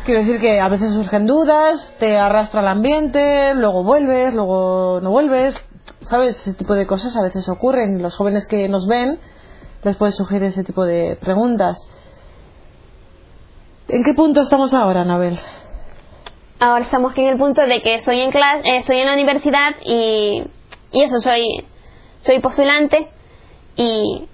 quiero 0.07 0.21
decir 0.21 0.41
que 0.41 0.61
a 0.61 0.69
veces 0.71 0.93
surgen 0.95 1.27
dudas, 1.27 1.93
te 1.99 2.17
arrastra 2.17 2.63
el 2.63 2.69
ambiente, 2.69 3.55
luego 3.55 3.85
vuelves, 3.85 4.33
luego 4.33 5.01
no 5.03 5.11
vuelves. 5.11 5.55
¿Sabes? 6.09 6.41
Ese 6.41 6.55
tipo 6.55 6.75
de 6.75 6.87
cosas 6.87 7.17
a 7.17 7.23
veces 7.23 7.49
ocurren 7.49 8.01
los 8.03 8.17
jóvenes 8.17 8.47
que 8.47 8.69
nos 8.69 8.87
ven 8.87 9.19
les 9.83 9.97
puede 9.97 10.13
surgir 10.13 10.43
ese 10.43 10.65
tipo 10.65 10.85
de 10.85 11.17
preguntas. 11.21 11.79
¿En 13.89 14.05
qué 14.05 14.13
punto 14.15 14.43
estamos 14.43 14.75
ahora, 14.75 15.03
Anabel? 15.03 15.39
Ahora 16.61 16.85
estamos 16.85 17.13
aquí 17.13 17.23
en 17.23 17.29
el 17.29 17.39
punto 17.39 17.63
de 17.63 17.81
que 17.81 17.95
estoy 17.95 18.21
en 18.21 18.31
clase, 18.31 18.63
eh, 18.65 18.79
estoy 18.79 18.99
en 18.99 19.07
la 19.07 19.15
universidad 19.15 19.77
y, 19.85 20.43
y 20.93 21.03
eso, 21.03 21.21
soy, 21.21 21.65
soy 22.21 22.41
postulante 22.41 23.09
y, 23.77 24.29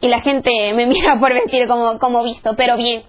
y 0.00 0.08
la 0.08 0.20
gente 0.20 0.50
me 0.74 0.86
mira 0.86 1.18
por 1.18 1.32
vestir 1.32 1.66
como, 1.66 1.98
como 1.98 2.22
visto, 2.22 2.54
pero 2.56 2.76
bien. 2.76 3.02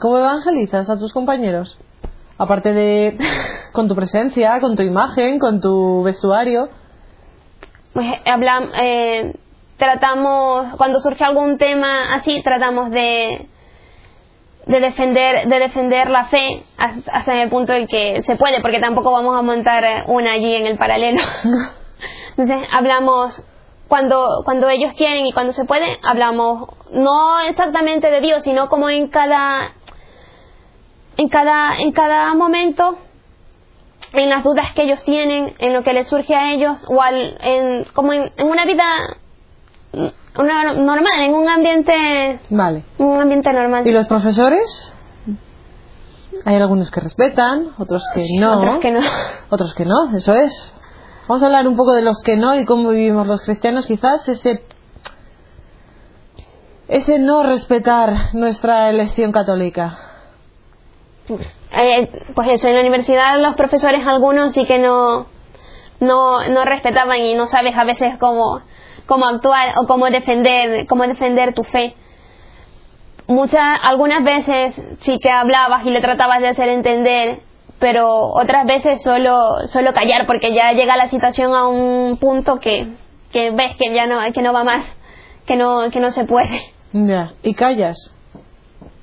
¿Cómo 0.00 0.18
evangelizas 0.18 0.88
a 0.88 0.98
tus 0.98 1.12
compañeros? 1.12 1.78
Aparte 2.38 2.72
de 2.72 3.18
con 3.74 3.88
tu 3.88 3.94
presencia, 3.94 4.58
con 4.60 4.76
tu 4.76 4.82
imagen, 4.82 5.38
con 5.38 5.60
tu 5.60 6.02
vestuario. 6.02 6.68
pues 7.92 8.06
hablam- 8.24 8.70
eh, 8.80 9.34
tratamos 9.76 10.74
cuando 10.78 11.00
surge 11.00 11.24
algún 11.24 11.58
tema 11.58 12.14
así 12.14 12.42
tratamos 12.42 12.90
de 12.90 13.48
de 14.66 14.80
defender 14.80 15.46
de 15.48 15.58
defender 15.58 16.08
la 16.10 16.24
fe 16.26 16.64
hasta 16.78 17.42
el 17.42 17.50
punto 17.50 17.72
en 17.72 17.86
que 17.86 18.22
se 18.26 18.36
puede 18.36 18.60
porque 18.62 18.80
tampoco 18.80 19.10
vamos 19.12 19.36
a 19.38 19.42
montar 19.42 20.04
una 20.06 20.32
allí 20.32 20.54
en 20.54 20.66
el 20.66 20.78
paralelo 20.78 21.20
entonces 22.36 22.66
hablamos 22.72 23.42
cuando 23.88 24.42
cuando 24.44 24.68
ellos 24.68 24.94
quieren 24.96 25.26
y 25.26 25.32
cuando 25.32 25.52
se 25.52 25.64
puede 25.64 25.98
hablamos 26.02 26.68
no 26.92 27.40
exactamente 27.40 28.10
de 28.10 28.20
Dios 28.20 28.42
sino 28.44 28.68
como 28.68 28.88
en 28.90 29.08
cada 29.08 29.72
en 31.16 31.28
cada 31.28 31.76
en 31.78 31.92
cada 31.92 32.32
momento 32.34 32.96
en 34.14 34.30
las 34.30 34.42
dudas 34.44 34.72
que 34.74 34.82
ellos 34.82 35.00
tienen, 35.04 35.54
en 35.58 35.72
lo 35.72 35.82
que 35.82 35.92
les 35.92 36.06
surge 36.08 36.34
a 36.34 36.52
ellos, 36.52 36.76
o 36.88 37.00
al- 37.02 37.36
en, 37.40 37.84
como 37.92 38.12
en, 38.12 38.32
en 38.36 38.46
una 38.48 38.64
vida 38.64 38.84
una, 40.36 40.72
normal, 40.74 41.12
en 41.20 41.34
un 41.34 41.48
ambiente, 41.48 42.40
Vale. 42.50 42.84
un 42.98 43.20
ambiente 43.20 43.52
normal. 43.52 43.86
¿Y 43.86 43.92
los 43.92 44.06
profesores? 44.06 44.92
Hay 46.44 46.56
algunos 46.56 46.90
que 46.90 47.00
respetan, 47.00 47.68
otros 47.78 48.04
que 48.12 48.24
no. 48.38 48.58
Otros 48.58 48.78
que 48.80 48.90
no. 48.90 49.00
Otros 49.50 49.74
que 49.74 49.84
no, 49.84 50.16
eso 50.16 50.34
es. 50.34 50.74
Vamos 51.28 51.42
a 51.42 51.46
hablar 51.46 51.66
un 51.68 51.76
poco 51.76 51.92
de 51.94 52.02
los 52.02 52.20
que 52.22 52.36
no 52.36 52.54
y 52.58 52.64
cómo 52.64 52.90
vivimos 52.90 53.26
los 53.26 53.42
cristianos, 53.42 53.86
quizás 53.86 54.28
ese 54.28 54.62
ese 56.88 57.18
no 57.18 57.42
respetar 57.44 58.34
nuestra 58.34 58.90
elección 58.90 59.32
católica. 59.32 59.96
Eh, 61.76 62.08
pues 62.34 62.48
eso, 62.50 62.68
en 62.68 62.74
la 62.74 62.80
universidad 62.80 63.40
los 63.40 63.54
profesores 63.54 64.06
algunos 64.06 64.52
sí 64.52 64.64
que 64.64 64.78
no, 64.78 65.26
no, 66.00 66.46
no 66.48 66.64
respetaban 66.64 67.18
y 67.20 67.34
no 67.34 67.46
sabes 67.46 67.76
a 67.76 67.84
veces 67.84 68.16
cómo, 68.18 68.60
cómo 69.06 69.26
actuar 69.26 69.74
o 69.78 69.86
cómo 69.86 70.06
defender, 70.06 70.86
cómo 70.86 71.06
defender 71.06 71.54
tu 71.54 71.64
fe. 71.64 71.94
Muchas, 73.26 73.78
algunas 73.82 74.22
veces 74.22 74.74
sí 75.00 75.18
que 75.18 75.30
hablabas 75.30 75.84
y 75.86 75.90
le 75.90 76.00
tratabas 76.00 76.40
de 76.40 76.48
hacer 76.48 76.68
entender, 76.68 77.40
pero 77.78 78.28
otras 78.28 78.66
veces 78.66 79.02
solo, 79.02 79.66
solo 79.68 79.92
callar 79.94 80.26
porque 80.26 80.52
ya 80.52 80.72
llega 80.72 80.96
la 80.96 81.08
situación 81.08 81.54
a 81.54 81.66
un 81.66 82.18
punto 82.18 82.60
que, 82.60 82.88
que 83.32 83.50
ves 83.50 83.76
que 83.76 83.94
ya 83.94 84.06
no, 84.06 84.20
que 84.32 84.42
no 84.42 84.52
va 84.52 84.62
más, 84.62 84.84
que 85.46 85.56
no, 85.56 85.90
que 85.90 86.00
no 86.00 86.10
se 86.10 86.24
puede. 86.24 86.74
Ya. 86.92 87.32
¿Y 87.42 87.54
callas? 87.54 88.14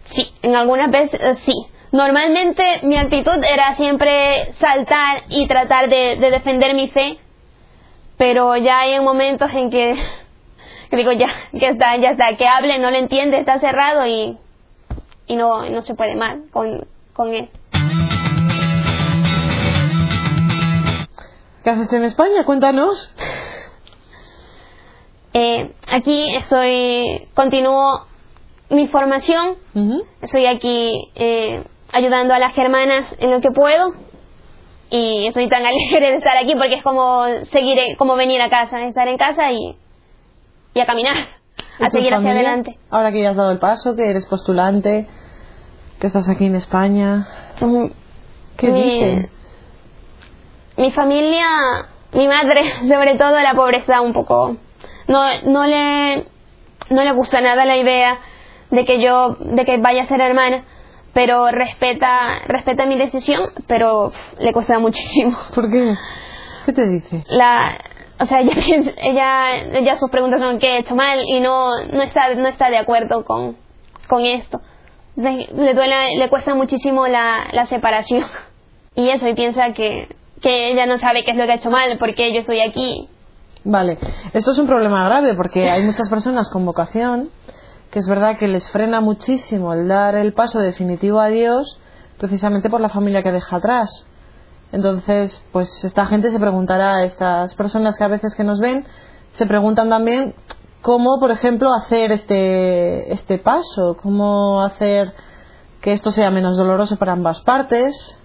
Sí, 0.05 0.31
en 0.41 0.55
algunas 0.55 0.91
veces 0.91 1.19
eh, 1.19 1.35
sí. 1.35 1.53
Normalmente 1.91 2.63
mi 2.83 2.97
actitud 2.97 3.43
era 3.43 3.75
siempre 3.75 4.53
saltar 4.59 5.23
y 5.29 5.45
tratar 5.47 5.89
de, 5.89 6.15
de 6.15 6.31
defender 6.31 6.73
mi 6.73 6.87
fe, 6.87 7.17
pero 8.17 8.55
ya 8.55 8.79
hay 8.79 8.99
momentos 9.01 9.51
en 9.53 9.69
que, 9.69 9.95
que 10.89 10.95
digo 10.95 11.11
ya, 11.11 11.27
que 11.51 11.67
está, 11.67 11.97
ya 11.97 12.11
está, 12.11 12.37
que 12.37 12.47
hable, 12.47 12.79
no 12.79 12.91
lo 12.91 12.97
entiende, 12.97 13.39
está 13.39 13.59
cerrado 13.59 14.05
y, 14.07 14.37
y 15.27 15.35
no, 15.35 15.69
no 15.69 15.81
se 15.81 15.93
puede 15.93 16.15
más 16.15 16.37
con, 16.51 16.87
con 17.13 17.33
él. 17.33 17.49
¿Qué 21.63 21.69
haces 21.69 21.93
en 21.93 22.03
España? 22.03 22.43
Cuéntanos. 22.45 23.13
Eh, 25.33 25.71
aquí 25.87 26.35
estoy, 26.35 27.25
continúo 27.33 28.05
mi 28.69 28.89
formación, 28.89 29.55
Ujú. 29.73 30.03
estoy 30.21 30.45
aquí 30.45 31.09
eh, 31.15 31.63
ayudando 31.93 32.33
a 32.33 32.39
las 32.39 32.53
germanas 32.53 33.07
en 33.19 33.31
lo 33.31 33.41
que 33.41 33.51
puedo 33.51 33.93
y 34.89 35.27
estoy 35.27 35.47
tan 35.47 35.63
alegre 35.65 36.11
de 36.11 36.17
estar 36.17 36.37
aquí 36.37 36.53
porque 36.55 36.75
es 36.75 36.83
como 36.83 37.25
seguir, 37.51 37.77
eh, 37.79 37.95
como 37.97 38.15
venir 38.15 38.41
a 38.41 38.49
casa, 38.49 38.83
estar 38.85 39.07
en 39.07 39.17
casa 39.17 39.51
y, 39.51 39.77
y 40.73 40.79
a 40.79 40.85
caminar, 40.85 41.15
¿Y 41.79 41.83
a 41.85 41.89
seguir 41.89 42.13
hacia 42.13 42.29
familia? 42.29 42.49
adelante. 42.49 42.77
Ahora 42.89 43.11
que 43.11 43.21
ya 43.21 43.31
has 43.31 43.35
dado 43.35 43.51
el 43.51 43.59
paso, 43.59 43.95
que 43.95 44.09
eres 44.09 44.25
postulante, 44.27 45.07
que 45.99 46.07
estás 46.07 46.27
aquí 46.29 46.45
en 46.45 46.55
España. 46.55 47.27
¿qué 48.57 48.67
Mi-? 48.67 49.29
Mi 50.77 50.91
familia, 50.91 51.45
mi 52.13 52.27
madre, 52.27 52.63
sobre 52.87 53.15
todo 53.15 53.39
la 53.39 53.53
pobre 53.53 53.77
está 53.77 54.01
un 54.01 54.13
poco, 54.13 54.57
no, 55.07 55.41
no 55.45 55.67
le, 55.67 56.25
no 56.89 57.03
le 57.03 57.11
gusta 57.11 57.41
nada 57.41 57.65
la 57.65 57.77
idea 57.77 58.19
de 58.71 58.85
que 58.85 59.01
yo, 59.01 59.35
de 59.39 59.65
que 59.65 59.77
vaya 59.77 60.03
a 60.03 60.07
ser 60.07 60.21
hermana, 60.21 60.63
pero 61.13 61.49
respeta, 61.51 62.39
respeta 62.47 62.85
mi 62.85 62.97
decisión, 62.97 63.43
pero 63.67 64.11
pff, 64.11 64.39
le 64.41 64.53
cuesta 64.53 64.79
muchísimo. 64.79 65.37
¿Por 65.55 65.69
qué? 65.69 65.95
¿Qué 66.65 66.73
te 66.73 66.87
dice? 66.87 67.23
La, 67.29 67.77
o 68.19 68.25
sea, 68.25 68.39
ella, 68.41 68.93
ella, 68.97 69.57
ella 69.73 69.95
sus 69.95 70.09
preguntas 70.09 70.41
son 70.41 70.59
qué 70.59 70.75
he 70.75 70.79
hecho 70.79 70.95
mal 70.95 71.19
y 71.25 71.39
no, 71.39 71.69
no 71.91 72.01
está, 72.01 72.33
no 72.35 72.47
está 72.47 72.69
de 72.69 72.77
acuerdo 72.77 73.25
con, 73.25 73.57
con 74.07 74.23
esto. 74.23 74.61
Le, 75.15 75.49
le 75.53 75.73
duele, 75.73 76.17
le 76.17 76.29
cuesta 76.29 76.55
muchísimo 76.55 77.07
la, 77.07 77.47
la 77.51 77.65
separación. 77.65 78.25
Y 78.93 79.07
eso, 79.07 79.25
y 79.29 79.33
piensa 79.33 79.71
que, 79.71 80.09
que 80.41 80.69
ella 80.69 80.85
no 80.85 80.97
sabe 80.97 81.23
qué 81.23 81.31
es 81.31 81.37
lo 81.37 81.45
que 81.45 81.53
ha 81.53 81.55
hecho 81.55 81.69
mal, 81.69 81.97
porque 81.97 82.33
yo 82.33 82.41
estoy 82.41 82.59
aquí. 82.59 83.07
Vale, 83.63 83.97
esto 84.33 84.51
es 84.51 84.57
un 84.57 84.67
problema 84.67 85.05
grave 85.05 85.33
porque 85.33 85.69
hay 85.69 85.81
muchas 85.83 86.09
personas 86.09 86.49
con 86.49 86.65
vocación 86.65 87.29
que 87.91 87.99
es 87.99 88.07
verdad 88.07 88.37
que 88.37 88.47
les 88.47 88.69
frena 88.71 89.01
muchísimo 89.01 89.73
el 89.73 89.87
dar 89.87 90.15
el 90.15 90.33
paso 90.33 90.59
definitivo 90.59 91.19
a 91.19 91.27
Dios 91.27 91.79
precisamente 92.17 92.69
por 92.69 92.79
la 92.79 92.89
familia 92.89 93.21
que 93.21 93.31
deja 93.31 93.57
atrás. 93.57 94.07
Entonces, 94.71 95.43
pues 95.51 95.83
esta 95.83 96.05
gente 96.05 96.31
se 96.31 96.39
preguntará, 96.39 97.03
estas 97.03 97.55
personas 97.55 97.97
que 97.97 98.03
a 98.03 98.07
veces 98.07 98.35
que 98.35 98.43
nos 98.43 98.59
ven, 98.59 98.85
se 99.33 99.45
preguntan 99.45 99.89
también 99.89 100.33
cómo, 100.81 101.19
por 101.19 101.31
ejemplo, 101.31 101.73
hacer 101.73 102.11
este, 102.11 103.11
este 103.11 103.37
paso, 103.37 103.97
cómo 104.01 104.63
hacer 104.63 105.13
que 105.81 105.91
esto 105.91 106.11
sea 106.11 106.29
menos 106.31 106.57
doloroso 106.57 106.97
para 106.97 107.11
ambas 107.11 107.41
partes. 107.41 108.17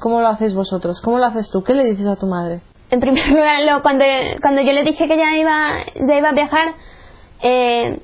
¿Cómo 0.00 0.20
lo 0.20 0.28
hacéis 0.28 0.54
vosotros? 0.54 1.00
¿Cómo 1.00 1.18
lo 1.18 1.24
haces 1.24 1.50
tú? 1.50 1.64
¿Qué 1.64 1.74
le 1.74 1.84
dices 1.84 2.06
a 2.06 2.16
tu 2.16 2.26
madre? 2.26 2.60
En 2.90 3.00
primer 3.00 3.28
lugar, 3.30 3.82
cuando, 3.82 4.04
cuando 4.40 4.62
yo 4.62 4.72
le 4.72 4.84
dije 4.84 5.08
que 5.08 5.16
ya 5.16 5.36
iba, 5.36 5.70
ya 6.08 6.16
iba 6.16 6.28
a 6.28 6.32
viajar, 6.32 6.74
eh, 7.42 8.00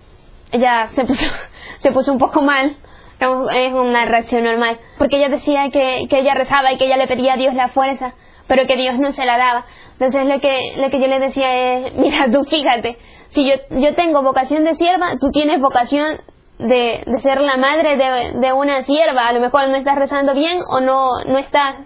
ella 0.53 0.89
se 0.95 1.05
puso, 1.05 1.25
se 1.81 1.93
puso 1.93 2.13
un 2.13 2.19
poco 2.19 2.43
mal. 2.43 2.77
Es 3.19 3.73
una 3.73 4.05
reacción 4.05 4.45
normal. 4.45 4.79
Porque 4.99 5.17
ella 5.17 5.29
decía 5.29 5.71
que, 5.71 6.07
que 6.11 6.19
ella 6.19 6.35
rezaba 6.35 6.73
y 6.73 6.77
que 6.77 6.85
ella 6.85 6.99
le 6.99 7.07
pedía 7.07 7.35
a 7.35 7.37
Dios 7.37 7.55
la 7.55 7.69
fuerza, 7.69 8.15
pero 8.47 8.67
que 8.67 8.77
Dios 8.77 8.99
no 8.99 9.13
se 9.13 9.25
la 9.25 9.39
daba. 9.39 9.65
Entonces 9.93 10.27
lo 10.27 10.39
que, 10.41 10.75
lo 10.77 10.91
que 10.91 11.01
yo 11.01 11.07
le 11.07 11.19
decía 11.19 11.79
es, 11.79 11.95
mira, 11.97 12.31
tú 12.31 12.45
fíjate, 12.45 12.99
si 13.31 13.49
yo, 13.49 13.55
yo 13.71 13.95
tengo 13.95 14.23
vocación 14.23 14.65
de 14.65 14.75
sierva, 14.75 15.17
tú 15.19 15.31
tienes 15.31 15.61
vocación 15.61 16.19
de, 16.59 17.03
de 17.07 17.21
ser 17.21 17.41
la 17.41 17.57
madre 17.57 17.97
de, 17.97 18.39
de 18.39 18.53
una 18.53 18.83
sierva. 18.83 19.29
A 19.29 19.33
lo 19.33 19.41
mejor 19.41 19.69
no 19.69 19.77
estás 19.77 19.97
rezando 19.97 20.35
bien 20.35 20.59
o 20.71 20.81
no, 20.81 21.21
no 21.27 21.39
estás 21.39 21.77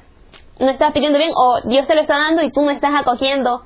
no 0.61 0.69
estás 0.69 0.93
pidiendo 0.93 1.19
bien 1.19 1.33
o 1.35 1.61
Dios 1.65 1.89
te 1.89 1.95
lo 1.95 2.03
está 2.03 2.19
dando 2.19 2.43
y 2.43 2.53
tú 2.53 2.61
no 2.61 2.71
estás 2.71 2.93
acogiendo 2.95 3.65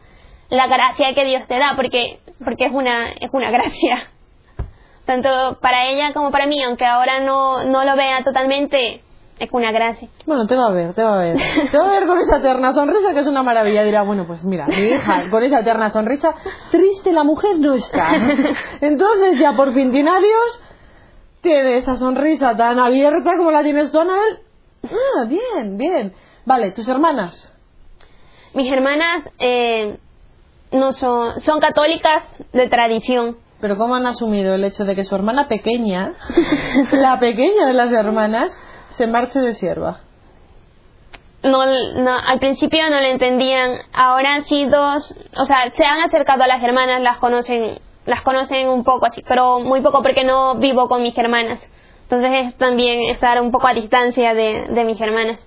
la 0.48 0.68
gracia 0.68 1.12
que 1.12 1.24
Dios 1.24 1.46
te 1.48 1.58
da 1.58 1.72
porque 1.74 2.20
porque 2.44 2.66
es 2.66 2.72
una 2.72 3.10
es 3.20 3.30
una 3.32 3.50
gracia 3.56 4.10
tanto 5.04 5.58
para 5.60 5.86
ella 5.86 6.12
como 6.12 6.30
para 6.30 6.46
mí 6.46 6.62
aunque 6.62 6.86
ahora 6.86 7.20
no 7.20 7.64
no 7.64 7.84
lo 7.84 7.96
vea 7.96 8.22
totalmente 8.24 9.02
es 9.38 9.48
una 9.52 9.72
gracia 9.72 10.08
Bueno, 10.26 10.46
te 10.46 10.56
va 10.56 10.66
a 10.68 10.70
ver, 10.70 10.94
te 10.94 11.02
va 11.02 11.14
a 11.14 11.22
ver. 11.22 11.36
Te 11.70 11.76
va 11.76 11.86
a 11.88 11.90
ver 11.90 12.06
con 12.06 12.18
esa 12.20 12.36
eterna 12.36 12.72
sonrisa 12.72 13.12
que 13.12 13.18
es 13.18 13.26
una 13.26 13.42
maravilla. 13.42 13.82
Dirá, 13.82 14.02
bueno, 14.02 14.26
pues 14.28 14.44
mira, 14.44 14.66
mi 14.68 14.76
hija 14.76 15.28
con 15.28 15.42
esa 15.42 15.58
eterna 15.58 15.90
sonrisa, 15.90 16.34
triste 16.70 17.12
la 17.12 17.24
mujer 17.24 17.58
no 17.58 17.74
está. 17.74 18.10
Entonces 18.80 19.38
ya 19.40 19.54
por 19.56 19.74
fin 19.74 19.90
tiene 19.90 20.10
a 20.10 20.18
Dios, 20.20 20.62
tiene 21.40 21.78
esa 21.78 21.96
sonrisa 21.96 22.56
tan 22.56 22.78
abierta 22.78 23.36
como 23.36 23.50
la 23.50 23.62
tienes 23.64 23.90
tú, 23.90 23.98
Anabel. 23.98 24.38
Ah, 24.84 25.24
bien, 25.26 25.76
bien. 25.76 26.12
Vale, 26.44 26.70
tus 26.70 26.86
hermanas. 26.88 27.52
mis 28.54 28.72
hermanas 28.72 29.28
eh, 29.40 29.98
no 30.70 30.92
son 30.92 31.40
son 31.40 31.58
católicas 31.58 32.22
de 32.52 32.68
tradición 32.68 33.36
Pero 33.64 33.78
¿cómo 33.78 33.94
han 33.94 34.06
asumido 34.06 34.54
el 34.54 34.62
hecho 34.62 34.84
de 34.84 34.94
que 34.94 35.04
su 35.04 35.14
hermana 35.14 35.48
pequeña, 35.48 36.12
la 36.92 37.18
pequeña 37.18 37.64
de 37.64 37.72
las 37.72 37.94
hermanas, 37.94 38.54
se 38.90 39.06
marche 39.06 39.40
de 39.40 39.54
sierva? 39.54 40.00
no, 41.42 41.64
no, 41.64 42.10
al 42.26 42.38
principio 42.40 42.90
no 42.90 43.00
lo 43.00 43.06
entendían. 43.06 43.70
Ahora 43.94 44.42
sí 44.42 44.66
dos, 44.66 45.14
o 45.34 45.46
sea, 45.46 45.72
se 45.74 45.82
han 45.82 46.02
acercado 46.02 46.42
a 46.42 46.46
las 46.46 46.62
hermanas, 46.62 47.00
las 47.00 47.16
conocen, 47.16 47.78
las 48.04 48.20
conocen 48.20 48.68
un 48.68 48.84
poco 48.84 49.06
así, 49.06 49.22
pero 49.26 49.60
muy 49.60 49.80
poco 49.80 50.02
porque 50.02 50.24
no 50.24 50.56
vivo 50.56 50.86
con 50.86 51.02
mis 51.02 51.16
hermanas. 51.16 51.58
Entonces 52.02 52.30
es 52.34 52.58
también 52.58 53.08
estar 53.08 53.40
un 53.40 53.50
poco 53.50 53.66
a 53.66 53.72
distancia 53.72 54.34
de, 54.34 54.66
de 54.74 54.84
mis 54.84 55.00
hermanas. 55.00 55.40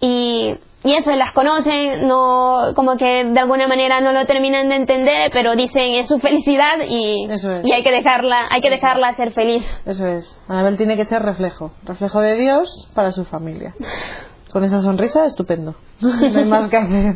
Y, 0.00 0.56
y 0.86 0.92
eso, 0.92 1.12
las 1.12 1.32
conocen, 1.32 2.06
no, 2.06 2.72
como 2.76 2.98
que 2.98 3.24
de 3.24 3.40
alguna 3.40 3.66
manera 3.66 4.02
no 4.02 4.12
lo 4.12 4.26
terminan 4.26 4.68
de 4.68 4.76
entender, 4.76 5.30
pero 5.32 5.56
dicen 5.56 5.94
es 5.94 6.08
su 6.08 6.18
felicidad 6.18 6.74
y, 6.86 7.24
Eso 7.30 7.52
es. 7.52 7.66
y 7.66 7.72
hay 7.72 7.82
que 7.82 7.90
dejarla, 7.90 8.48
hay 8.50 8.60
que 8.60 8.68
dejarla 8.68 9.14
ser 9.14 9.32
feliz. 9.32 9.64
Eso 9.86 10.06
es. 10.06 10.38
Anabel 10.46 10.76
tiene 10.76 10.98
que 10.98 11.06
ser 11.06 11.22
reflejo. 11.22 11.72
Reflejo 11.84 12.20
de 12.20 12.36
Dios 12.36 12.90
para 12.94 13.12
su 13.12 13.24
familia. 13.24 13.74
Con 14.52 14.62
esa 14.62 14.82
sonrisa, 14.82 15.24
estupendo. 15.24 15.74
No 16.02 16.38
hay 16.38 16.44
más 16.44 16.68
que 16.68 16.76
hacer. 16.76 17.14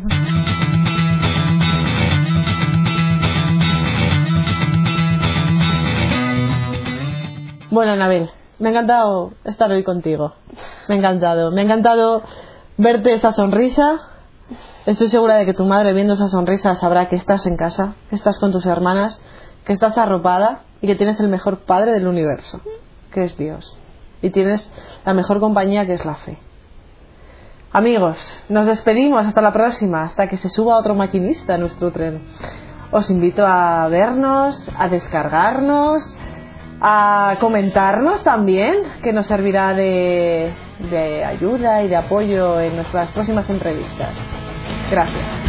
Bueno, 7.69 7.91
Anabel, 7.91 8.31
me 8.57 8.69
ha 8.69 8.71
encantado 8.71 9.33
estar 9.45 9.71
hoy 9.71 9.83
contigo. 9.83 10.33
Me 10.87 10.95
ha 10.95 10.97
encantado. 10.97 11.51
Me 11.51 11.61
ha 11.61 11.63
encantado 11.65 12.23
verte 12.79 13.13
esa 13.13 13.31
sonrisa. 13.31 13.99
Estoy 14.85 15.09
segura 15.09 15.35
de 15.35 15.45
que 15.45 15.53
tu 15.53 15.65
madre, 15.65 15.93
viendo 15.93 16.13
esa 16.13 16.29
sonrisa, 16.29 16.73
sabrá 16.75 17.09
que 17.09 17.17
estás 17.17 17.45
en 17.45 17.57
casa, 17.57 17.95
que 18.09 18.15
estás 18.15 18.39
con 18.39 18.51
tus 18.51 18.65
hermanas, 18.65 19.21
que 19.65 19.73
estás 19.73 19.97
arropada 19.97 20.61
y 20.81 20.87
que 20.87 20.95
tienes 20.95 21.19
el 21.19 21.27
mejor 21.27 21.65
padre 21.65 21.91
del 21.91 22.07
universo, 22.07 22.61
que 23.11 23.23
es 23.25 23.37
Dios. 23.37 23.77
Y 24.21 24.31
tienes 24.31 24.71
la 25.05 25.13
mejor 25.13 25.39
compañía, 25.39 25.85
que 25.85 25.93
es 25.93 26.05
la 26.05 26.15
fe. 26.15 26.39
Amigos, 27.71 28.39
nos 28.47 28.65
despedimos 28.65 29.27
hasta 29.27 29.41
la 29.41 29.53
próxima, 29.53 30.03
hasta 30.03 30.27
que 30.27 30.37
se 30.37 30.49
suba 30.49 30.77
otro 30.77 30.95
maquinista 30.95 31.55
a 31.55 31.57
nuestro 31.57 31.91
tren. 31.91 32.23
os 32.91 33.09
invito 33.11 33.45
a 33.45 33.87
vernos, 33.89 34.67
a 34.75 34.87
descargarnos, 34.87 36.01
a 36.81 37.35
comentarnos 37.39 38.23
también, 38.23 38.81
que 39.03 39.13
nos 39.13 39.27
servirá 39.27 39.75
de, 39.75 40.55
de 40.79 41.25
ayuda 41.25 41.83
y 41.83 41.89
de 41.89 41.95
apoyo 41.95 42.59
en 42.61 42.75
nuestras 42.75 43.11
próximas 43.11 43.49
entrevistas. 43.49 44.15
Gracias. 44.89 45.48